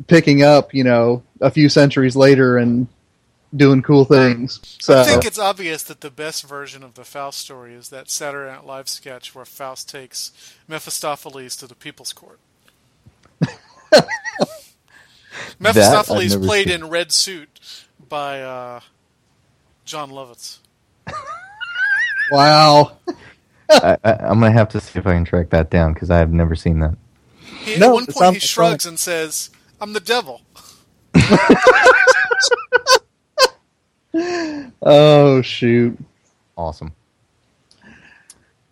[0.06, 2.86] picking up, you know, a few centuries later and
[3.54, 4.60] doing cool things.
[4.80, 8.10] So I think it's obvious that the best version of the Faust story is that
[8.10, 10.32] Saturday Night Live sketch where Faust takes
[10.68, 12.38] Mephistopheles to the People's Court.
[15.58, 16.82] Mephistopheles played seen.
[16.82, 17.60] in red suit
[18.08, 18.80] by uh,
[19.84, 20.58] Jon Lovitz.
[22.30, 22.96] wow.
[23.70, 26.18] I, I, I'm gonna have to see if I can track that down because I
[26.18, 26.96] have never seen that.
[27.40, 29.50] He, No, at one point, he like shrugs and says,
[29.80, 30.42] "I'm the devil."
[34.82, 35.98] Oh shoot.
[36.56, 36.92] Awesome.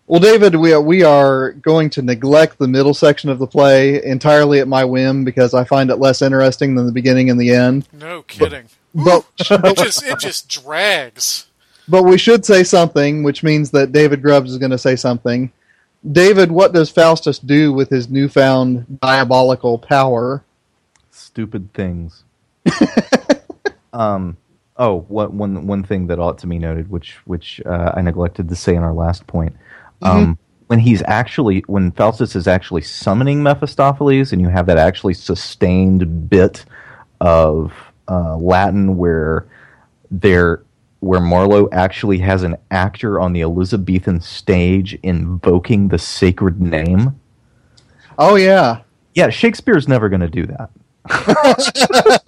[0.06, 4.02] Well, David, we are, we are going to neglect the middle section of the play
[4.04, 7.50] entirely at my whim because I find it less interesting than the beginning and the
[7.50, 7.88] end.
[7.92, 8.66] No kidding.
[8.94, 11.46] But it just it just drags.
[11.88, 15.52] But we should say something, which means that David Grubbs is going to say something.
[16.10, 20.44] David, what does Faustus do with his newfound diabolical power?
[21.10, 22.24] Stupid things.
[23.92, 24.36] um.
[24.76, 28.48] Oh, what, one one thing that ought to be noted, which which uh, I neglected
[28.48, 29.54] to say in our last point.
[30.02, 35.14] Um, when he's actually when Faustus is actually summoning Mephistopheles, and you have that actually
[35.14, 36.64] sustained bit
[37.20, 37.72] of
[38.08, 39.46] uh, Latin where
[40.10, 40.63] there
[41.04, 47.20] where Marlowe actually has an actor on the Elizabethan stage invoking the sacred name.
[48.18, 48.80] Oh yeah,
[49.14, 50.70] Yeah, Shakespeare's never going to do that.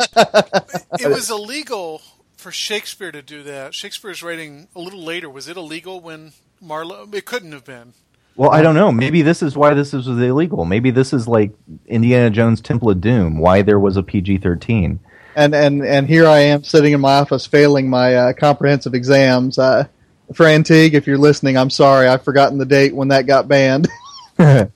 [0.99, 2.01] It was illegal
[2.37, 3.74] for Shakespeare to do that.
[3.74, 5.29] Shakespeare's writing a little later.
[5.29, 7.09] Was it illegal when Marlowe?
[7.12, 7.93] It couldn't have been.
[8.37, 8.93] Well, I don't know.
[8.93, 10.64] Maybe this is why this is illegal.
[10.64, 11.53] Maybe this is like
[11.87, 15.01] Indiana Jones Temple of Doom, why there was a PG 13.
[15.37, 19.59] And and and here I am sitting in my office failing my uh, comprehensive exams.
[19.59, 19.87] Uh,
[20.34, 22.09] for Antigua, if you're listening, I'm sorry.
[22.09, 23.87] I've forgotten the date when that got banned.
[24.39, 24.70] at,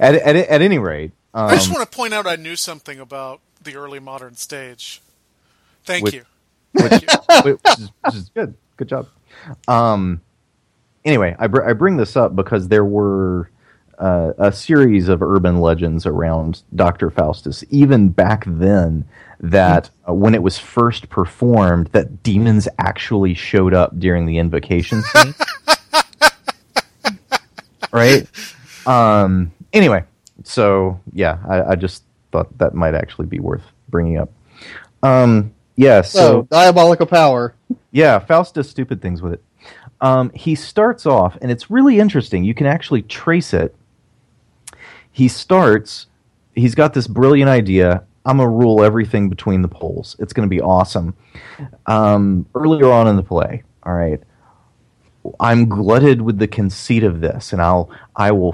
[0.00, 3.40] at, at any rate, um, I just want to point out I knew something about
[3.62, 5.02] the early modern stage.
[5.84, 6.24] Thank Which- you.
[6.72, 6.92] which,
[7.44, 8.54] which, is, which is good.
[8.76, 9.08] Good job.
[9.66, 10.20] Um,
[11.04, 13.50] anyway, I, br- I bring this up because there were
[13.98, 17.10] uh, a series of urban legends around Dr.
[17.10, 19.04] Faustus, even back then,
[19.40, 25.02] that uh, when it was first performed, that demons actually showed up during the invocation
[25.02, 25.34] scene.
[27.92, 28.26] right?
[28.86, 30.04] Um, anyway,
[30.44, 34.30] so yeah, I, I just thought that might actually be worth bringing up.
[35.02, 37.54] Um, yeah, So, so diabolical power.
[37.92, 39.42] yeah, Faust does stupid things with it.
[40.00, 42.44] Um, he starts off, and it's really interesting.
[42.44, 43.74] You can actually trace it.
[45.10, 46.06] He starts,
[46.54, 48.04] he's got this brilliant idea.
[48.28, 50.14] I'm to rule everything between the poles.
[50.18, 51.16] It's to be awesome.
[51.86, 54.20] Um, earlier on in the play, all right,
[55.40, 58.52] I'm glutted with the conceit of this, and I'll I will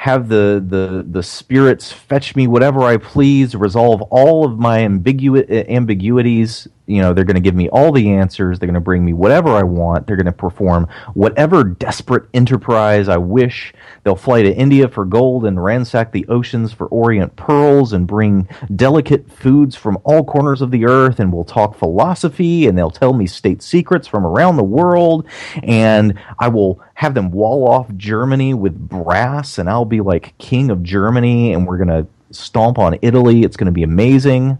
[0.00, 5.68] have the, the the spirits fetch me whatever I please, resolve all of my ambigu-
[5.68, 6.66] ambiguities.
[6.86, 8.58] You know, they're going to give me all the answers.
[8.58, 10.06] They're going to bring me whatever I want.
[10.06, 13.74] They're going to perform whatever desperate enterprise I wish.
[14.02, 18.48] They'll fly to India for gold and ransack the oceans for Orient pearls and bring
[18.74, 21.20] delicate foods from all corners of the earth.
[21.20, 25.28] And we'll talk philosophy and they'll tell me state secrets from around the world.
[25.62, 30.70] And I will have them wall off Germany with brass and I'll be like king
[30.70, 33.42] of Germany and we're going to stomp on Italy.
[33.42, 34.58] It's going to be amazing.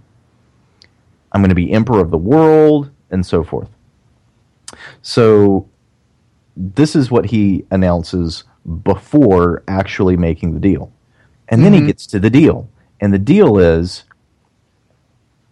[1.32, 3.68] I'm going to be emperor of the world and so forth.
[5.02, 5.68] So
[6.56, 8.44] this is what he announces
[8.84, 10.90] before actually making the deal.
[11.48, 12.70] And then he gets to the deal.
[13.02, 14.04] And the deal is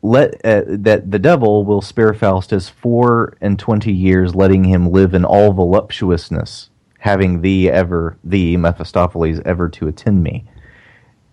[0.00, 5.12] let uh, that the devil will spare Faustus four and twenty years, letting him live
[5.12, 10.44] in all voluptuousness, having thee ever, thee Mephistopheles, ever to attend me.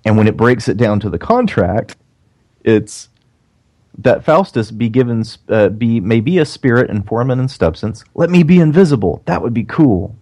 [0.06, 1.98] And when it breaks it down to the contract,
[2.64, 3.10] it's
[3.98, 8.04] that Faustus be given uh, be may be a spirit in form and in substance.
[8.14, 9.24] Let me be invisible.
[9.26, 10.16] That would be cool.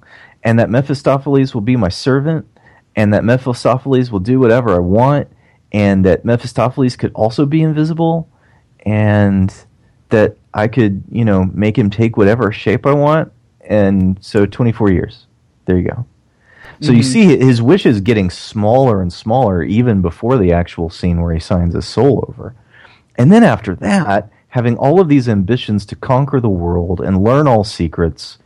[0.44, 2.46] And that Mephistopheles will be my servant,
[2.96, 5.30] and that Mephistopheles will do whatever I want,
[5.72, 8.30] and that Mephistopheles could also be invisible,
[8.86, 9.54] and
[10.10, 13.32] that I could, you know, make him take whatever shape I want.
[13.62, 15.26] And so 24 years.
[15.66, 16.06] There you go.
[16.82, 17.12] So you mm-hmm.
[17.12, 21.40] see his wish is getting smaller and smaller even before the actual scene where he
[21.40, 22.56] signs his soul over.
[23.16, 27.48] And then after that, having all of these ambitions to conquer the world and learn
[27.48, 28.38] all secrets,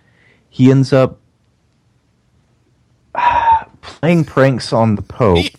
[0.49, 1.19] he ends up
[3.81, 5.45] playing pranks on the Pope.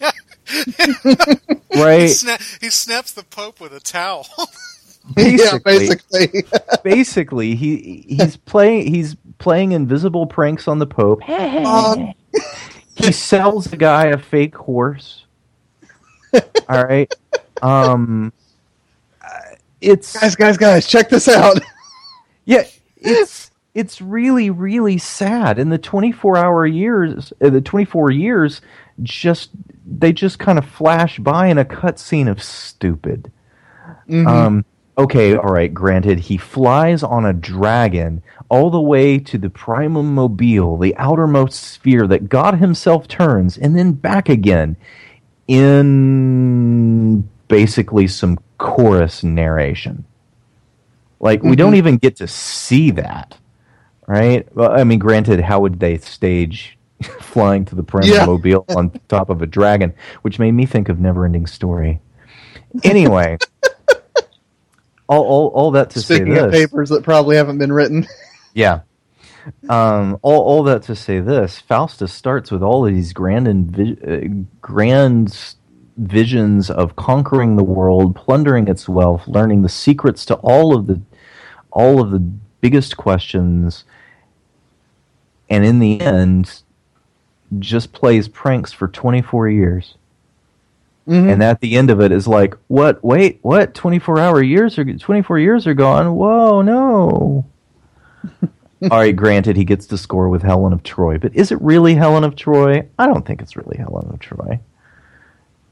[1.70, 2.09] He, right?
[2.09, 4.26] sna- he snaps the Pope with a towel.
[5.16, 6.26] yeah, Basically.
[6.26, 6.44] basically.
[6.82, 11.22] Basically, he he's playing he's playing invisible pranks on the Pope.
[11.28, 12.12] Um,
[12.97, 15.24] he sells the guy a fake horse.
[16.68, 17.12] All right.
[17.62, 18.32] Um
[19.80, 21.61] it's guys, guys, guys, check this out.
[22.45, 22.64] Yeah,
[22.97, 25.59] it's it's really really sad.
[25.59, 28.62] And the 24 hour years, uh, the 24 years,
[29.03, 29.51] just
[29.86, 33.30] they just kind of flash by in a cutscene of stupid.
[34.26, 34.64] Um,
[34.99, 35.72] okay, all right.
[35.72, 41.62] Granted, he flies on a dragon all the way to the primum mobile, the outermost
[41.62, 44.76] sphere that God Himself turns, and then back again
[45.46, 50.05] in basically some chorus narration.
[51.20, 51.78] Like we don't mm-hmm.
[51.78, 53.36] even get to see that,
[54.07, 54.46] right?
[54.55, 56.78] Well, I mean, granted, how would they stage
[57.20, 58.26] flying to the Parental Yeah.
[58.26, 62.01] Mobile on top of a dragon, which made me think of Neverending Story.
[62.84, 63.38] Anyway,
[65.09, 66.61] all, all, all that to Speaking say of this.
[66.66, 68.06] papers that probably haven't been written.
[68.54, 68.80] Yeah.
[69.68, 74.42] Um, all, all that to say this, Faustus starts with all of these grand envi-
[74.42, 75.54] uh, grand
[75.96, 81.00] visions of conquering the world, plundering its wealth, learning the secrets to all of the
[81.70, 83.84] all of the biggest questions,
[85.48, 86.62] and in the end,
[87.59, 89.94] just plays pranks for 24 years.
[91.09, 91.32] Mhm.
[91.32, 93.02] And at the end of it is like, what?
[93.02, 93.74] Wait, what?
[93.74, 96.14] 24 hour years are 24 years are gone.
[96.14, 97.46] Whoa, no.
[98.82, 101.94] All right, granted, he gets to score with Helen of Troy, but is it really
[101.94, 102.86] Helen of Troy?
[102.98, 104.61] I don't think it's really Helen of Troy.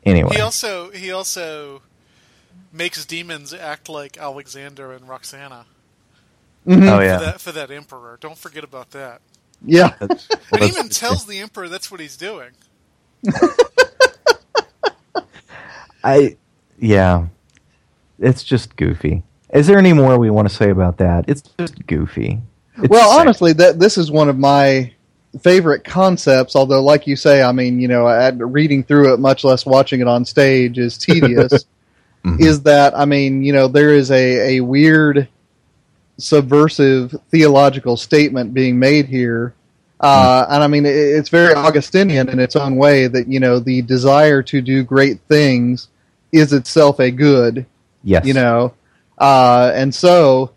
[0.04, 1.82] Anyway, He also he also
[2.72, 5.66] makes demons act like Alexander and Roxana
[6.66, 6.88] Mhm.
[6.88, 8.18] oh for yeah, that for that emperor.
[8.20, 9.20] Don't forget about that.
[9.64, 9.94] Yeah.
[10.00, 10.08] Well,
[10.52, 12.50] And even tells the emperor that's what he's doing.
[16.06, 16.36] I,
[16.78, 17.26] yeah,
[18.18, 19.24] it's just goofy.
[19.52, 21.24] Is there any more we want to say about that?
[21.28, 22.40] It's just goofy.
[22.78, 23.20] It's well, sad.
[23.20, 24.92] honestly, that this is one of my
[25.40, 26.54] favorite concepts.
[26.54, 30.00] Although, like you say, I mean, you know, I, reading through it, much less watching
[30.00, 31.64] it on stage, is tedious.
[32.26, 32.40] Mhm.
[32.40, 35.28] Is that I mean, you know, there is a a weird,
[36.18, 39.54] subversive theological statement being made here.
[40.00, 43.60] Uh, and I mean, it, it's very Augustinian in its own way that, you know,
[43.60, 45.88] the desire to do great things
[46.36, 47.66] is itself a good
[48.02, 48.74] yes, you know?
[49.18, 50.52] Uh, and so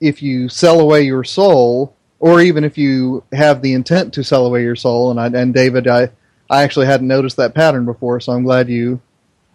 [0.00, 4.46] if you sell away your soul or even if you have the intent to sell
[4.46, 6.10] away your soul and I, and David I
[6.48, 9.00] I actually hadn't noticed that pattern before so I'm glad you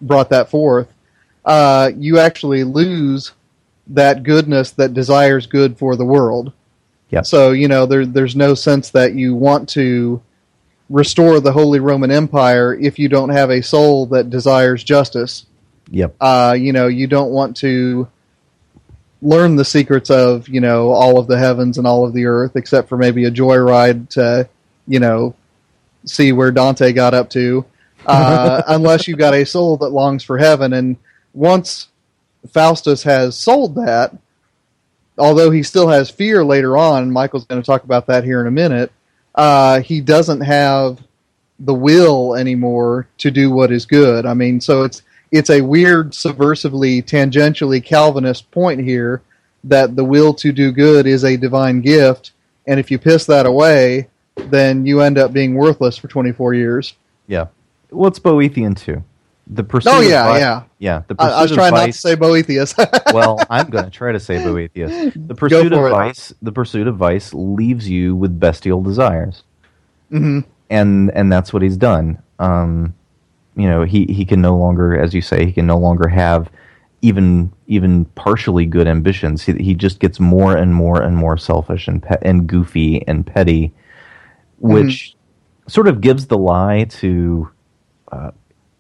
[0.02, 0.88] brought that forth.
[1.46, 3.32] Uh, you actually lose
[3.88, 6.54] that goodness that desires good for the world.
[7.12, 7.26] Yep.
[7.26, 10.22] so you know there there's no sense that you want to
[10.90, 15.46] restore the Holy Roman Empire if you don't have a soul that desires justice
[15.92, 16.16] Yep.
[16.22, 18.08] uh, you know, you don't want to
[19.22, 22.56] learn the secrets of, you know, all of the heavens and all of the earth,
[22.56, 24.48] except for maybe a joyride to,
[24.88, 25.36] you know,
[26.06, 27.66] see where Dante got up to,
[28.06, 30.74] uh, unless you've got a soul that longs for heaven.
[30.74, 30.98] And
[31.34, 31.90] once
[32.52, 34.16] Faustus has sold that,
[35.18, 38.40] although he still has fear later on, and Michael's going to talk about that here
[38.40, 38.92] in a minute,
[39.36, 41.00] uh, he doesn't have
[41.60, 44.26] the will anymore to do what is good.
[44.26, 49.22] I mean, so it's it's a weird, subversively, tangentially Calvinist point here
[49.64, 52.32] that the will to do good is a divine gift,
[52.68, 56.94] and if you piss that away, then you end up being worthless for 24 years.
[57.28, 57.48] Yeah.
[57.92, 59.04] Well, it's Boethian too.
[59.52, 59.92] The pursuit.
[59.92, 60.64] Oh of yeah, vi- yeah.
[60.78, 61.02] yeah.
[61.08, 62.76] The pursuit I, I was trying not to say Boethius.
[63.14, 65.14] well, I'm going to try to say Boethius.
[65.16, 65.90] The pursuit of it.
[65.90, 69.44] vice, the pursuit of vice, leaves you with bestial desires,
[70.10, 72.22] hmm and and that's what he's done.
[72.38, 72.94] Um,
[73.60, 76.50] you know, he he can no longer, as you say, he can no longer have
[77.02, 79.44] even even partially good ambitions.
[79.44, 83.26] He he just gets more and more and more selfish and pe- and goofy and
[83.28, 83.74] petty,
[84.60, 85.16] which
[85.68, 87.50] sort of gives the lie to
[88.12, 88.32] uh,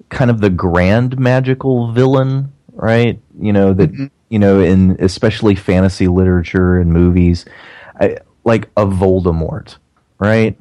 [0.09, 3.19] kind of the grand magical villain, right?
[3.39, 4.09] You know that Mhm.
[4.30, 7.45] you know in especially fantasy literature and movies,
[7.99, 9.77] I, like a Voldemort,
[10.19, 10.59] right?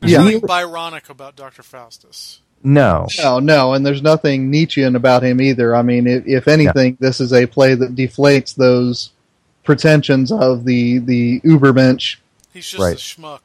[0.00, 0.18] There's Yeah.
[0.24, 1.62] nothing Byronic about Dr.
[1.62, 2.40] Faustus.
[2.62, 5.74] No, No, no, and there's nothing Nietzschean about him either.
[5.74, 9.12] I mean, if, if anything, this is a play that deflates those
[9.64, 12.16] pretensions of the the Ubermensch.
[12.52, 12.94] He's just Right.
[12.94, 13.40] a schmuck.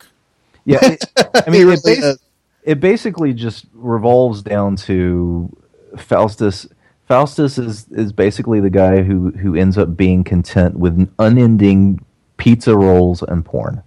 [0.65, 0.79] yeah.
[0.81, 2.19] It, I He mean, it, really bas-
[2.63, 5.55] it basically just revolves down to
[5.97, 6.67] Faustus.
[7.07, 12.03] Faustus is is basically the guy who who ends up being content with unending
[12.37, 13.81] pizza rolls and porn.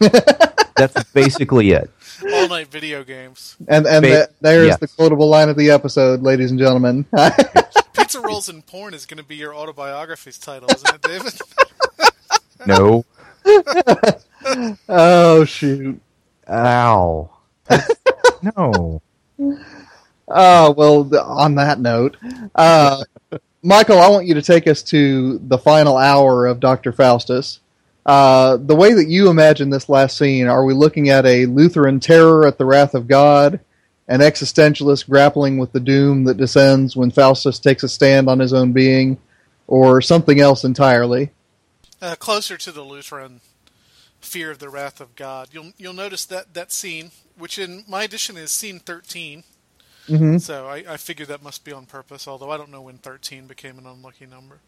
[0.76, 1.90] That's basically it.
[2.32, 3.56] All night video games.
[3.68, 4.80] And and Ba- that, there's yes.
[4.80, 7.06] the quotable line of the episode, ladies and gentlemen.
[7.92, 11.32] Pizza rolls and porn is going to be your autobiography's title, isn't it, David?
[12.66, 13.04] No.
[14.88, 16.00] oh shoot.
[16.48, 17.30] Ow.
[18.56, 19.02] no.
[20.28, 22.16] Uh, well, on that note,
[22.54, 23.04] uh,
[23.62, 26.92] Michael, I want you to take us to the final hour of Dr.
[26.92, 27.60] Faustus.
[28.06, 32.00] Uh, the way that you imagine this last scene, are we looking at a Lutheran
[32.00, 33.60] terror at the wrath of God,
[34.08, 38.52] an existentialist grappling with the doom that descends when Faustus takes a stand on his
[38.52, 39.16] own being,
[39.66, 41.30] or something else entirely?
[42.02, 43.40] uh, closer to the Lutheran
[44.20, 45.48] fear of the wrath of God.
[45.52, 49.44] You'll you'll notice that that scene, which in my edition is scene thirteen.
[50.08, 50.38] Mhm.
[50.40, 53.46] So I, I figured that must be on purpose, although I don't know when thirteen
[53.46, 54.60] became an unlucky number.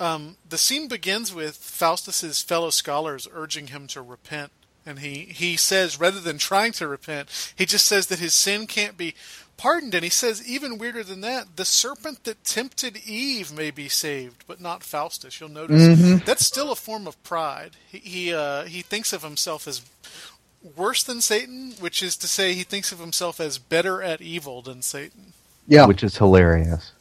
[0.00, 4.52] Um, the scene begins with Faustus's fellow scholars urging him to repent
[4.86, 8.66] And he, he says, rather than trying to repent, he just says that his sin
[8.66, 9.14] can't be
[9.58, 9.94] pardoned.
[9.94, 14.44] And he says, even weirder than that, the serpent that tempted Eve may be saved,
[14.46, 15.40] but not Faustus.
[15.40, 17.72] You'll notice that's still a form of pride.
[17.90, 19.82] He, he, uh, he thinks of himself as
[20.74, 24.62] worse than Satan, which is to say, he thinks of himself as better at evil
[24.62, 25.34] than Satan.
[25.66, 25.84] Yeah.
[25.86, 26.92] which is hilarious.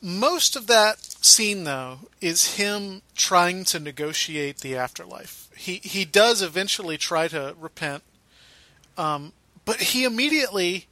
[0.00, 5.48] Most of that scene, though, is him trying to negotiate the afterlife.
[5.56, 8.02] He he does eventually try to repent,
[8.96, 9.32] um,
[9.64, 10.86] but he immediately,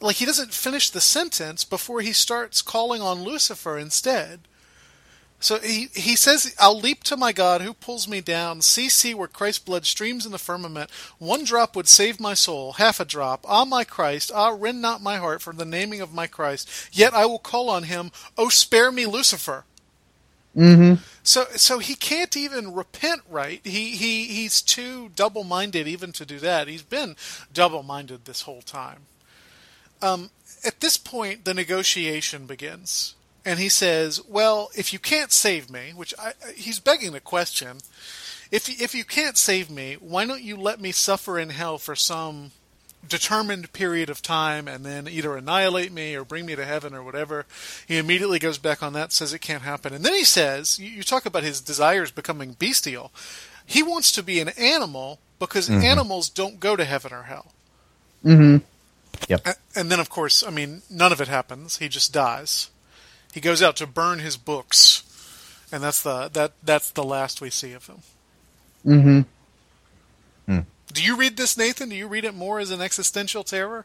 [0.00, 4.40] like, he doesn't finish the sentence before he starts calling on Lucifer instead.
[5.40, 8.60] So he he says, "I'll leap to my God who pulls me down.
[8.60, 10.90] See, see where Christ's blood streams in the firmament.
[11.18, 13.44] One drop would save my soul, half a drop.
[13.48, 16.68] Ah, my Christ, ah, rend not my heart for the naming of my Christ.
[16.90, 18.10] Yet I will call on him.
[18.36, 19.64] Oh, spare me, Lucifer."
[20.58, 20.94] Mm-hmm.
[21.22, 23.60] So so he can't even repent right.
[23.62, 26.66] He he he's too double-minded even to do that.
[26.66, 27.14] He's been
[27.54, 29.02] double-minded this whole time.
[30.02, 30.30] Um,
[30.64, 35.92] at this point, the negotiation begins, and he says, "Well, if you can't save me,
[35.94, 37.78] which I- he's begging the question,
[38.50, 41.94] if if you can't save me, why don't you let me suffer in hell for
[41.94, 42.50] some
[43.06, 47.02] determined period of time and then either annihilate me or bring me to heaven or
[47.02, 47.46] whatever.
[47.86, 49.92] He immediately goes back on that, says it can't happen.
[49.94, 53.12] And then he says, you, you talk about his desires becoming bestial.
[53.64, 57.52] He wants to be an animal because animals don't go to heaven or hell.
[58.24, 58.64] Mm-hmm.
[59.28, 59.46] Yep.
[59.46, 61.78] A- And then, of course, I mean, none of it happens.
[61.78, 62.70] He just dies.
[63.32, 65.02] He goes out to burn his books,
[65.70, 67.98] and that's the that that's the last we see of him.
[68.86, 70.60] Mm-hmm.
[70.98, 71.90] Do you read this, Nathan?
[71.90, 73.84] Do you read it more as an existential terror?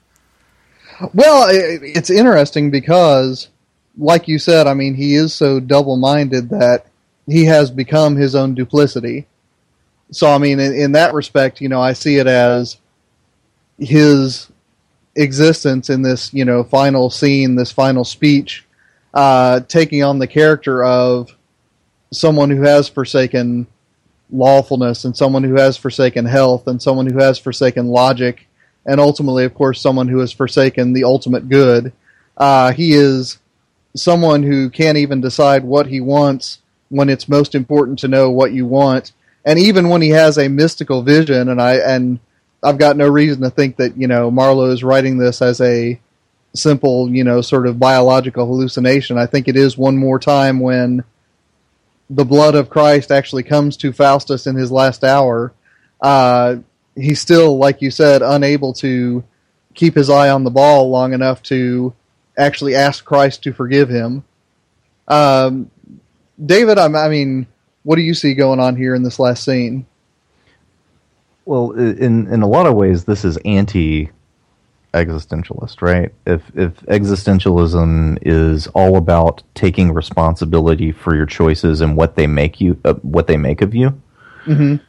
[1.14, 3.50] Well, it's interesting because,
[3.96, 6.88] like you said, I mean, he is so double-minded that
[7.28, 9.28] he has become his own duplicity.
[10.12, 12.78] So, I mean, in, in that respect, you know, I see it as
[13.78, 14.52] his
[15.16, 18.66] existence in this, you know, final scene, this final speech,
[19.14, 21.30] uh, taking on the character of
[22.12, 23.68] someone who has forsaken
[24.34, 28.48] lawfulness and someone who has forsaken health and someone who has forsaken logic
[28.86, 31.94] and ultimately, of course, someone who has forsaken the ultimate good.
[32.38, 33.38] Uh, he is
[33.96, 36.60] someone who can't even decide what he wants
[36.90, 39.14] when it's most important to know what you want,
[39.46, 41.50] and even when he has a mystical vision.
[41.50, 42.20] And I and
[42.62, 46.00] I've got no reason to think that you know Marlowe is writing this as a
[46.56, 49.18] simple, you know, sort of biological hallucination.
[49.18, 51.04] I think it is one more time when
[52.16, 55.54] the blood of Christ actually comes to Faustus in his last hour.
[56.02, 56.58] Uh,
[56.96, 59.24] he's still, like you said, unable to
[59.74, 61.94] keep his eye on the ball long enough to
[62.38, 64.24] actually ask Christ to forgive him.
[65.08, 65.72] Um,
[66.44, 67.48] David, I'm, I mean,
[67.84, 69.86] what do you see going on here in this last scene?
[71.46, 74.10] Well, in in a lot of ways, this is anti
[74.94, 76.14] existentialist, right?
[76.26, 82.62] If if existentialism is all about taking responsibility for your choices and what they make
[82.62, 84.00] you, uh, what they make of you,
[84.46, 84.80] Mhm.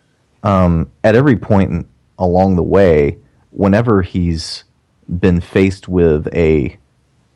[0.43, 1.85] um, at every point in-
[2.19, 3.17] along the way,
[3.51, 4.65] whenever he's
[5.21, 6.77] been faced with a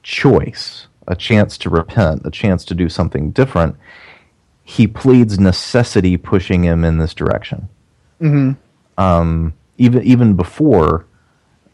[0.03, 3.77] choice, a chance to repent, a chance to do something different,
[4.63, 7.69] he pleads necessity pushing him in this direction
[8.21, 8.57] Mhm.
[8.99, 11.07] um, even even before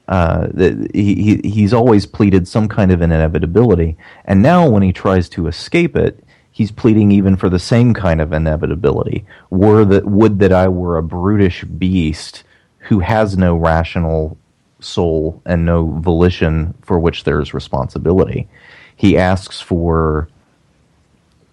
[0.09, 0.49] uh,
[0.93, 5.47] he, he he's always pleaded some kind of inevitability, and now when he tries to
[5.47, 9.25] escape it, he's pleading even for the same kind of inevitability.
[9.51, 12.45] Were that would that I were a brutish beast
[12.79, 14.37] who has no rational
[14.81, 18.49] soul and no volition for which there is responsibility.
[18.95, 20.29] He asks for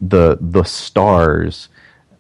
[0.02, 1.70] the the stars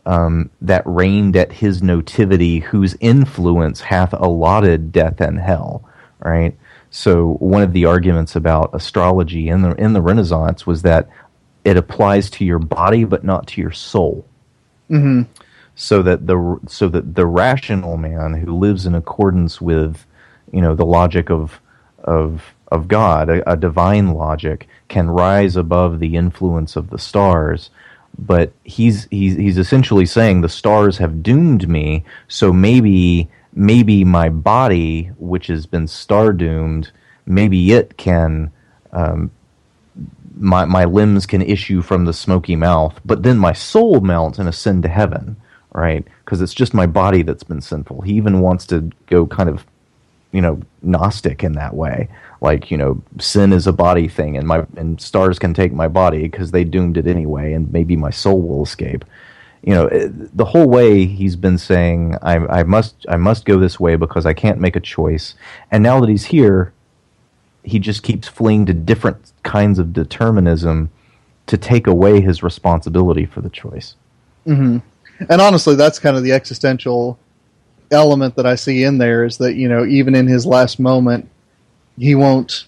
[0.05, 5.83] um, that reigned at his notivity, whose influence hath allotted death and hell.
[6.21, 6.57] Right.
[6.89, 11.09] So one of the arguments about astrology in the in the Renaissance was that
[11.63, 14.25] it applies to your body but not to your soul.
[14.89, 15.27] Mhm.
[15.75, 20.05] So that the so that the rational man who lives in accordance with
[20.51, 21.59] you know the logic of
[22.03, 27.69] of of God, a, a divine logic, can rise above the influence of the stars
[28.17, 34.29] but he's he's he's essentially saying the stars have doomed me so maybe maybe my
[34.29, 36.91] body which has been star doomed
[37.25, 38.51] maybe it can
[38.93, 39.31] um,
[40.37, 44.47] my my limbs can issue from the smoky mouth but then my soul melts and
[44.47, 45.35] ascend to heaven
[45.73, 46.05] right?
[46.23, 48.01] Because it's just my body that's been sinful.
[48.01, 49.65] He even wants to go kind of
[50.31, 52.07] you know gnostic in that way.
[52.41, 55.87] Like you know sin is a body thing and my and stars can take my
[55.87, 59.05] body because they doomed it anyway and maybe my soul will escape
[59.63, 63.59] you know, eh, the whole way he's been saying, I, I must, I must go
[63.59, 65.35] this way because I can't make a choice.
[65.69, 66.73] And now that he's here,
[67.63, 70.89] he just keeps fleeing to different kinds of determinism
[71.47, 73.95] to take away his responsibility for the choice.
[74.47, 74.77] Mm-hmm.
[75.29, 77.19] And honestly, that's kind of the existential
[77.91, 81.29] element that I see in there is that, you know, even in his last moment,
[81.97, 82.65] he won't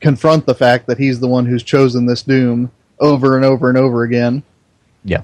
[0.00, 3.78] confront the fact that he's the one who's chosen this doom over and over and
[3.78, 4.42] over again.
[5.04, 5.22] Yeah.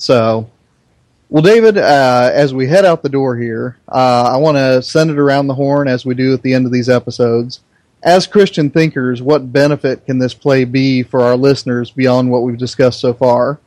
[0.00, 0.50] So,
[1.28, 5.10] well, David, uh, as we head out the door here, uh, I want to send
[5.10, 7.60] it around the horn as we do at the end of these episodes.
[8.02, 12.56] As Christian thinkers, what benefit can this play be for our listeners beyond what we've
[12.56, 13.60] discussed so far?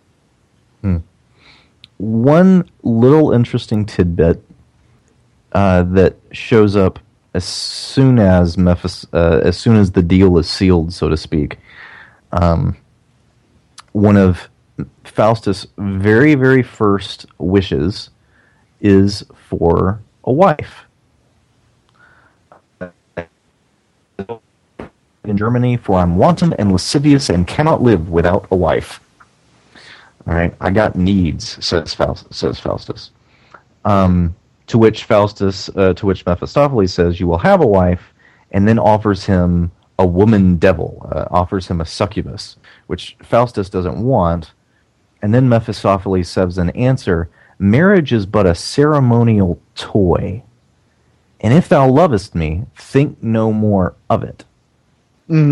[1.97, 4.43] one little interesting tidbit
[5.51, 6.97] uh, that shows up
[7.35, 11.59] as soon as uh, as soon as the deal is sealed, so to speak.
[12.31, 12.75] Um,
[13.91, 14.49] one of
[15.03, 18.09] Faustus' very, very first wishes
[18.81, 20.85] is for a wife.
[25.25, 28.99] In Germany, for I'm wanton and lascivious and cannot live without a wife.
[30.27, 32.37] All right, I got needs, says Faustus.
[32.37, 33.11] Says Faustus.
[33.85, 34.35] Um,
[34.67, 38.13] to which Faustus, uh, to which Mephistopheles says, "You will have a wife,"
[38.51, 42.57] and then offers him a woman devil, uh, offers him a succubus,
[42.87, 44.51] which Faustus doesn't want.
[45.23, 50.43] And then Mephistopheles says an answer: "Marriage is but a ceremonial toy,
[51.39, 54.43] and if thou lovest me, think no more of it."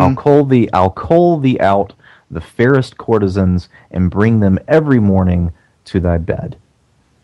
[0.02, 1.94] I'll call thee I'll cull thee out
[2.30, 5.54] the fairest courtesans and bring them every morning
[5.86, 6.58] to thy bed.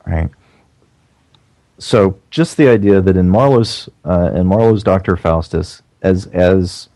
[0.05, 0.29] Right?
[1.79, 5.17] So just the idea that in Marlowe's uh, in Marlowe's Dr.
[5.17, 6.87] Faustus, as as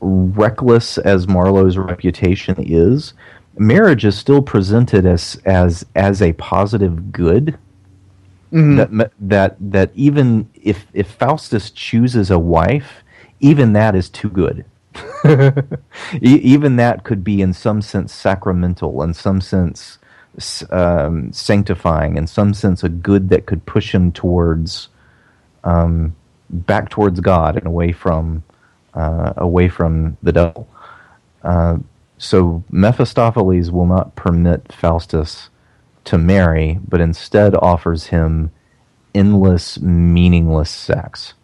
[0.00, 3.12] reckless as Marlowe's reputation is,
[3.60, 7.56] marriage is still presented as as as a positive good.
[8.76, 13.04] That ma- that that even if if Faustus chooses a wife,
[13.38, 14.64] even that is too good.
[16.20, 19.98] Even that could be in some sense sacramental, in some sense
[20.70, 24.88] um, sanctifying, in some sense a good that could push him towards
[25.62, 26.16] um,
[26.48, 28.42] back towards God and away from
[28.94, 30.66] uh, away from the devil.
[31.44, 31.76] Uh,
[32.22, 35.48] so Mephistopheles will not permit Faustus
[36.04, 38.52] to marry, but instead offers him
[39.14, 41.34] endless, meaningless sex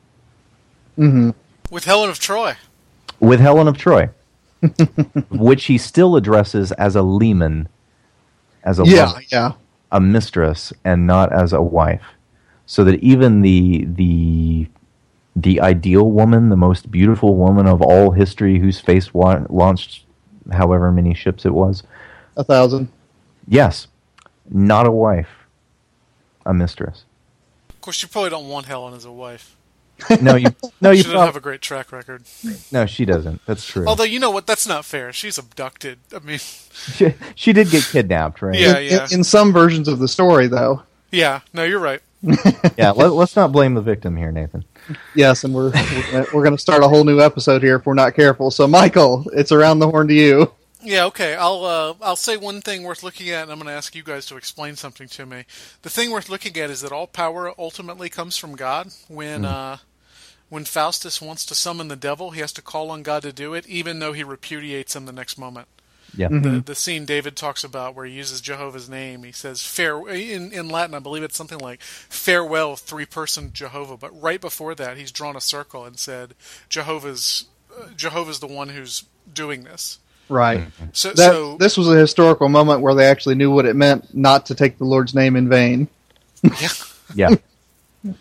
[0.98, 1.30] mm-hmm.
[1.70, 2.54] With Helen of Troy.
[3.20, 4.10] with Helen of Troy,
[5.30, 7.68] which he still addresses as a leman,
[8.64, 9.52] as a Yeah, woman, yeah.
[9.92, 12.04] a mistress, and not as a wife.
[12.66, 14.68] So that even the the
[15.36, 20.05] the ideal woman, the most beautiful woman of all history, whose face wa- launched
[20.53, 21.82] however many ships it was,
[22.36, 22.88] A thousand.
[23.49, 23.86] yes,
[24.51, 25.28] not a wife,
[26.44, 27.05] a mistress.
[27.70, 29.57] Of course, you probably don't want Helen as a wife.
[30.20, 30.49] No, you
[30.80, 32.24] no you She doesn't have a great track record.
[32.70, 33.40] no she doesn't.
[33.47, 33.86] That's true.
[33.86, 35.12] Although you know what, that's not fair.
[35.12, 35.99] She's abducted.
[36.14, 38.59] I mean, she, she did get kidnapped, right?
[38.59, 38.78] Yeah.
[38.78, 40.82] In, in, in some versions of the story, though.
[41.11, 41.40] yeah.
[41.55, 42.03] No, you're right.
[42.76, 42.90] yeah.
[42.90, 44.64] Let, let's not blame the victim here, Nathan.
[45.14, 47.86] Yes, and we're we're gonna, we're going to start a whole new episode here if
[47.86, 48.50] we're not careful.
[48.50, 50.52] So, Michael, it's around the horn to you.
[50.82, 51.34] Yeah, okay.
[51.34, 54.02] I'll uh, I'll say one thing worth looking at, and I'm going to ask you
[54.02, 55.44] guys to explain something to me.
[55.82, 58.90] The thing worth looking at is that all power ultimately comes from God.
[59.08, 59.78] When uh,
[60.48, 63.54] when Faustus wants to summon the devil, he has to call on God to do
[63.54, 65.68] it, even though he repudiates him the next moment.
[66.16, 66.28] Yeah.
[66.28, 70.52] The, the scene David talks about where he uses Jehovah's name, he says "fare" in
[70.52, 70.94] in Latin.
[70.94, 75.40] I believe it's something like "farewell, three-person Jehovah." But right before that, he's drawn a
[75.40, 76.34] circle and said
[76.68, 77.46] Jehovah's
[77.78, 79.98] uh, Jehovah's the one who's doing this.
[80.28, 80.66] Right.
[80.92, 84.12] So, That so this was a historical moment where they actually knew what it meant
[84.14, 85.88] not to take the Lord's name in vain.
[86.60, 86.68] yeah.
[87.14, 87.34] Yeah.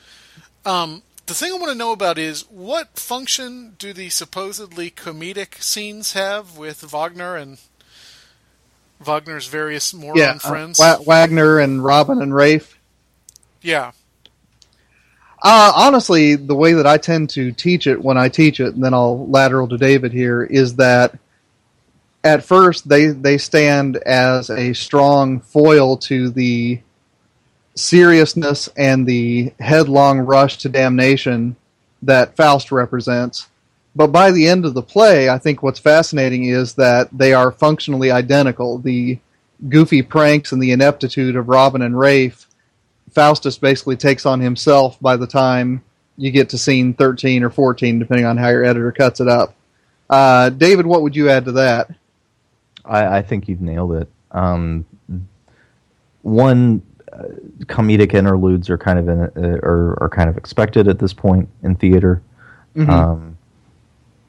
[0.68, 5.62] Um, the thing I want to know about is what function do the supposedly comedic
[5.62, 7.60] scenes have with Wagner and
[9.00, 10.80] Wagner's various moron yeah, uh, friends?
[10.80, 12.78] Wa- Wagner and Robin and Rafe.
[13.62, 13.92] yeah,
[15.44, 18.84] Uh, honestly, the way that I tend to teach it when I teach it, and
[18.84, 21.18] then I'll lateral to David here, is that
[22.24, 26.80] at first they they stand as a strong foil to the
[27.76, 31.56] seriousness and the headlong rush to damnation
[32.02, 33.48] that Faust represents.
[33.96, 37.52] But by the end of the play, I think what's fascinating is that they are
[37.52, 38.78] functionally identical.
[38.78, 39.20] The
[39.70, 42.46] goofy pranks and the ineptitude of Robin and Rafe
[43.12, 45.82] Faustus basically takes on himself by the time
[46.18, 49.56] you get to scene 13 or 14, depending on how your editor cuts it up.
[50.10, 51.90] Uh, David, what would you add to that?
[52.84, 54.10] I, I think you've nailed it.
[54.32, 54.86] Um,
[56.22, 56.82] one
[57.12, 57.24] uh,
[57.64, 61.48] comedic interludes are kind of in, uh, are, are kind of expected at this point
[61.64, 62.22] in theater.
[62.78, 63.35] Um,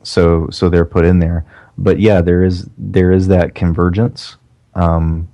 [0.07, 1.45] so so they're put in there.
[1.77, 4.37] But yeah, there is there is that convergence.
[4.75, 5.29] Um,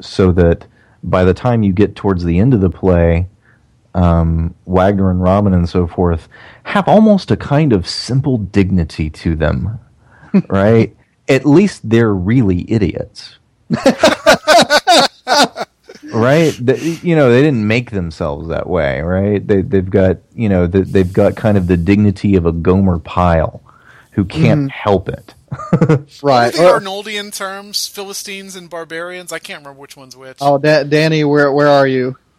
[0.00, 0.66] so that
[1.02, 3.28] by the time you get towards the end of the play,
[3.94, 6.28] um, Wagner and Robin and so forth
[6.64, 9.78] have almost a kind of simple dignity to them,
[10.48, 10.94] right?
[11.28, 13.38] At least they're really idiots.
[16.12, 16.58] right?
[17.02, 19.46] You know, they didn't make themselves that way, right?
[19.46, 22.98] They, they've got, you know, the, they've got kind of the dignity of a Gomer
[22.98, 23.62] Pyle
[24.18, 25.34] who can't help it.
[26.22, 26.52] Right.
[26.52, 29.32] the Arnoldian terms, Philistines and barbarians.
[29.32, 30.38] I can't remember which one's which.
[30.40, 32.16] Oh, da- Danny, where where are you?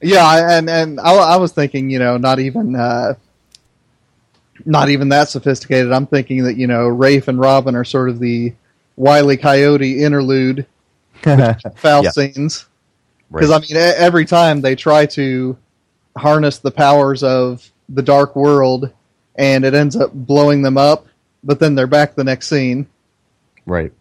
[0.00, 3.14] yeah, and and I, I was thinking, you know, not even uh,
[4.64, 5.92] not even that sophisticated.
[5.92, 8.54] I'm thinking that you know, Rafe and Robin are sort of the
[8.96, 10.66] Wiley Coyote interlude
[11.76, 12.10] foul Yeah.
[12.10, 12.66] scenes
[13.32, 15.56] because I mean, every time they try to
[16.16, 18.90] harness the powers of the dark world,
[19.36, 21.06] and it ends up blowing them up,
[21.44, 22.86] but then they're back the next scene.
[23.64, 23.92] right.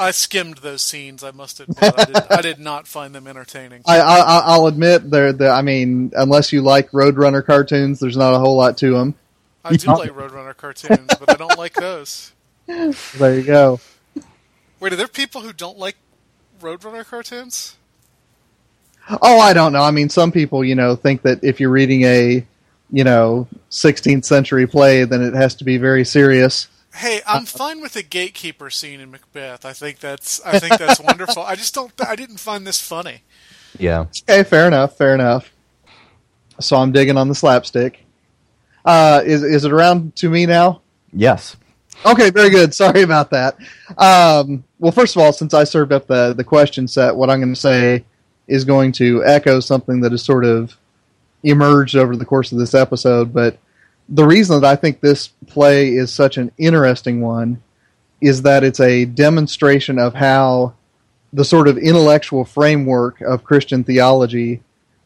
[0.00, 1.24] I skimmed those scenes.
[1.24, 3.82] I must admit, I did, I did not find them entertaining.
[3.84, 5.48] I, I I- I'll admit they're the.
[5.50, 9.16] I mean, unless you like Roadrunner cartoons, there's not a whole lot to them.
[9.64, 12.32] I do like Roadrunner cartoons, but I don't like those.
[12.68, 13.80] There you go.
[14.78, 15.96] Wait, are there people who don't like
[16.60, 17.76] Roadrunner cartoons?
[19.20, 19.82] Oh, I don't know.
[19.82, 22.46] I mean, some people, you know, think that if you're reading a,
[22.90, 26.68] you know, 16th century play, then it has to be very serious.
[26.94, 29.64] Hey, I'm fine with the gatekeeper scene in Macbeth.
[29.64, 31.42] I think that's I think that's wonderful.
[31.42, 31.92] I just don't.
[32.04, 33.22] I didn't find this funny.
[33.78, 34.06] Yeah.
[34.28, 34.96] Okay, fair enough.
[34.96, 35.52] Fair enough.
[36.60, 38.04] So I'm digging on the slapstick.
[38.84, 40.80] Uh, is is it around to me now?
[41.12, 41.56] Yes.
[42.04, 42.74] Okay, very good.
[42.74, 43.56] Sorry about that.
[43.96, 47.38] Um, well, first of all, since I served up the the question set, what I'm
[47.38, 48.04] going to say
[48.48, 50.76] is going to echo something that is sort of
[51.48, 53.32] emerged over the course of this episode.
[53.32, 53.58] But
[54.08, 57.62] the reason that I think this play is such an interesting one
[58.20, 60.74] is that it's a demonstration of how
[61.32, 64.62] the sort of intellectual framework of Christian theology,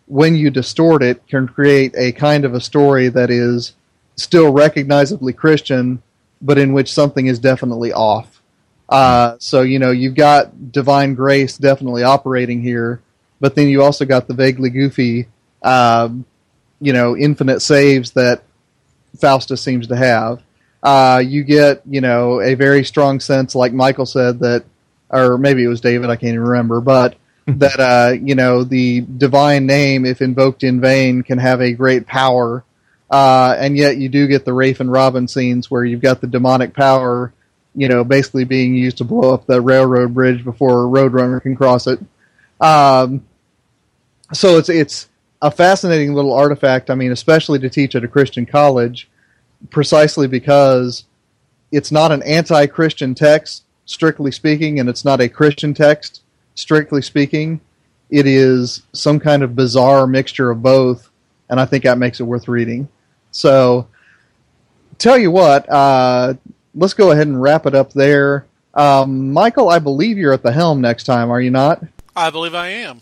[0.07, 3.75] when you distort it, can create a kind of a story that is
[4.17, 6.03] still recognizably Christian,
[6.41, 8.41] but in which something is definitely off.
[8.89, 13.01] Uh, so you know you've got divine grace definitely operating here,
[13.41, 15.29] but then you also got the vaguely goofy,
[15.63, 16.25] um,
[16.83, 18.43] you know, infinite saves that
[19.19, 20.43] Faustus seems to have.
[20.83, 24.65] Uh, you get you know a very strong sense, like Michael said that,
[25.09, 27.15] or maybe it was David, I can't even remember, but
[27.47, 32.07] that uh, you know the divine name, if invoked in vain, can have a great
[32.07, 32.65] power.
[33.11, 36.27] Uh, and yet you do get the Rafe and Robin scenes where you've got the
[36.27, 37.31] demonic power,
[37.75, 41.55] you know, basically being used to blow up the railroad bridge before a roadrunner can
[41.55, 42.01] cross it.
[42.59, 43.23] Um,
[44.33, 45.09] so it's it's
[45.43, 46.89] a fascinating little artifact.
[46.89, 49.11] I mean, especially to teach at a Christian college,
[49.71, 51.05] precisely because
[51.73, 56.23] it's not an anti-Christian text, strictly speaking, and it's not a Christian text,
[56.55, 57.61] strictly speaking.
[58.09, 61.11] It is some kind of bizarre mixture of both,
[61.51, 62.89] and I think that makes it worth reading.
[63.33, 63.89] So,
[64.99, 66.35] tell you what, uh,
[66.75, 68.47] let's go ahead and wrap it up there.
[68.75, 71.83] Um, Michael, I believe you're at the helm next time, are you not?
[72.15, 73.01] I believe I am.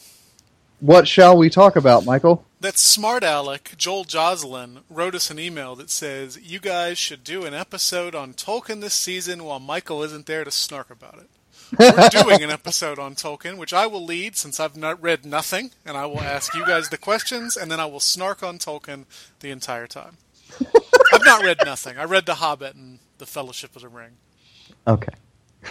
[0.81, 2.47] What shall we talk about, Michael?
[2.61, 7.45] That smart aleck, Joel Joslin, wrote us an email that says, You guys should do
[7.45, 11.31] an episode on Tolkien this season while Michael isn't there to snark about it.
[11.79, 15.71] We're doing an episode on Tolkien, which I will lead since I've not read nothing,
[15.85, 19.05] and I will ask you guys the questions, and then I will snark on Tolkien
[19.41, 20.17] the entire time.
[21.13, 21.99] I've not read nothing.
[21.99, 24.13] I read The Hobbit and The Fellowship of the Ring.
[24.87, 25.13] Okay.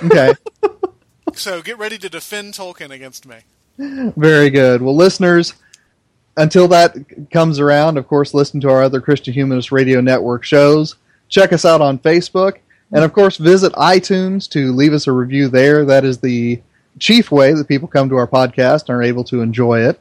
[0.03, 0.33] Okay.
[1.33, 3.37] So get ready to defend Tolkien against me.
[3.79, 4.81] Very good.
[4.81, 5.53] Well, listeners,
[6.35, 6.95] until that
[7.31, 10.95] comes around, of course, listen to our other Christian Humanist Radio Network shows.
[11.29, 12.57] Check us out on Facebook.
[12.91, 15.85] And, of course, visit iTunes to leave us a review there.
[15.85, 16.61] That is the
[16.97, 19.99] chief way that people come to our podcast and are able to enjoy it.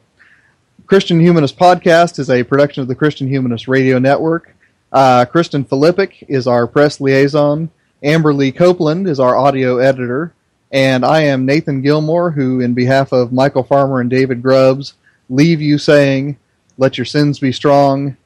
[0.85, 4.55] Christian Humanist Podcast is a production of the Christian Humanist Radio Network.
[4.91, 7.69] Uh, Kristen Filippic is our press liaison.
[8.03, 10.33] Amber Lee Copeland is our audio editor.
[10.71, 14.93] And I am Nathan Gilmour, who, in behalf of Michial Farmer and David Grubbs,
[15.29, 16.37] leave you saying,
[16.77, 18.17] Let your sins be strong,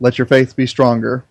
[0.00, 1.24] let your faith be stronger.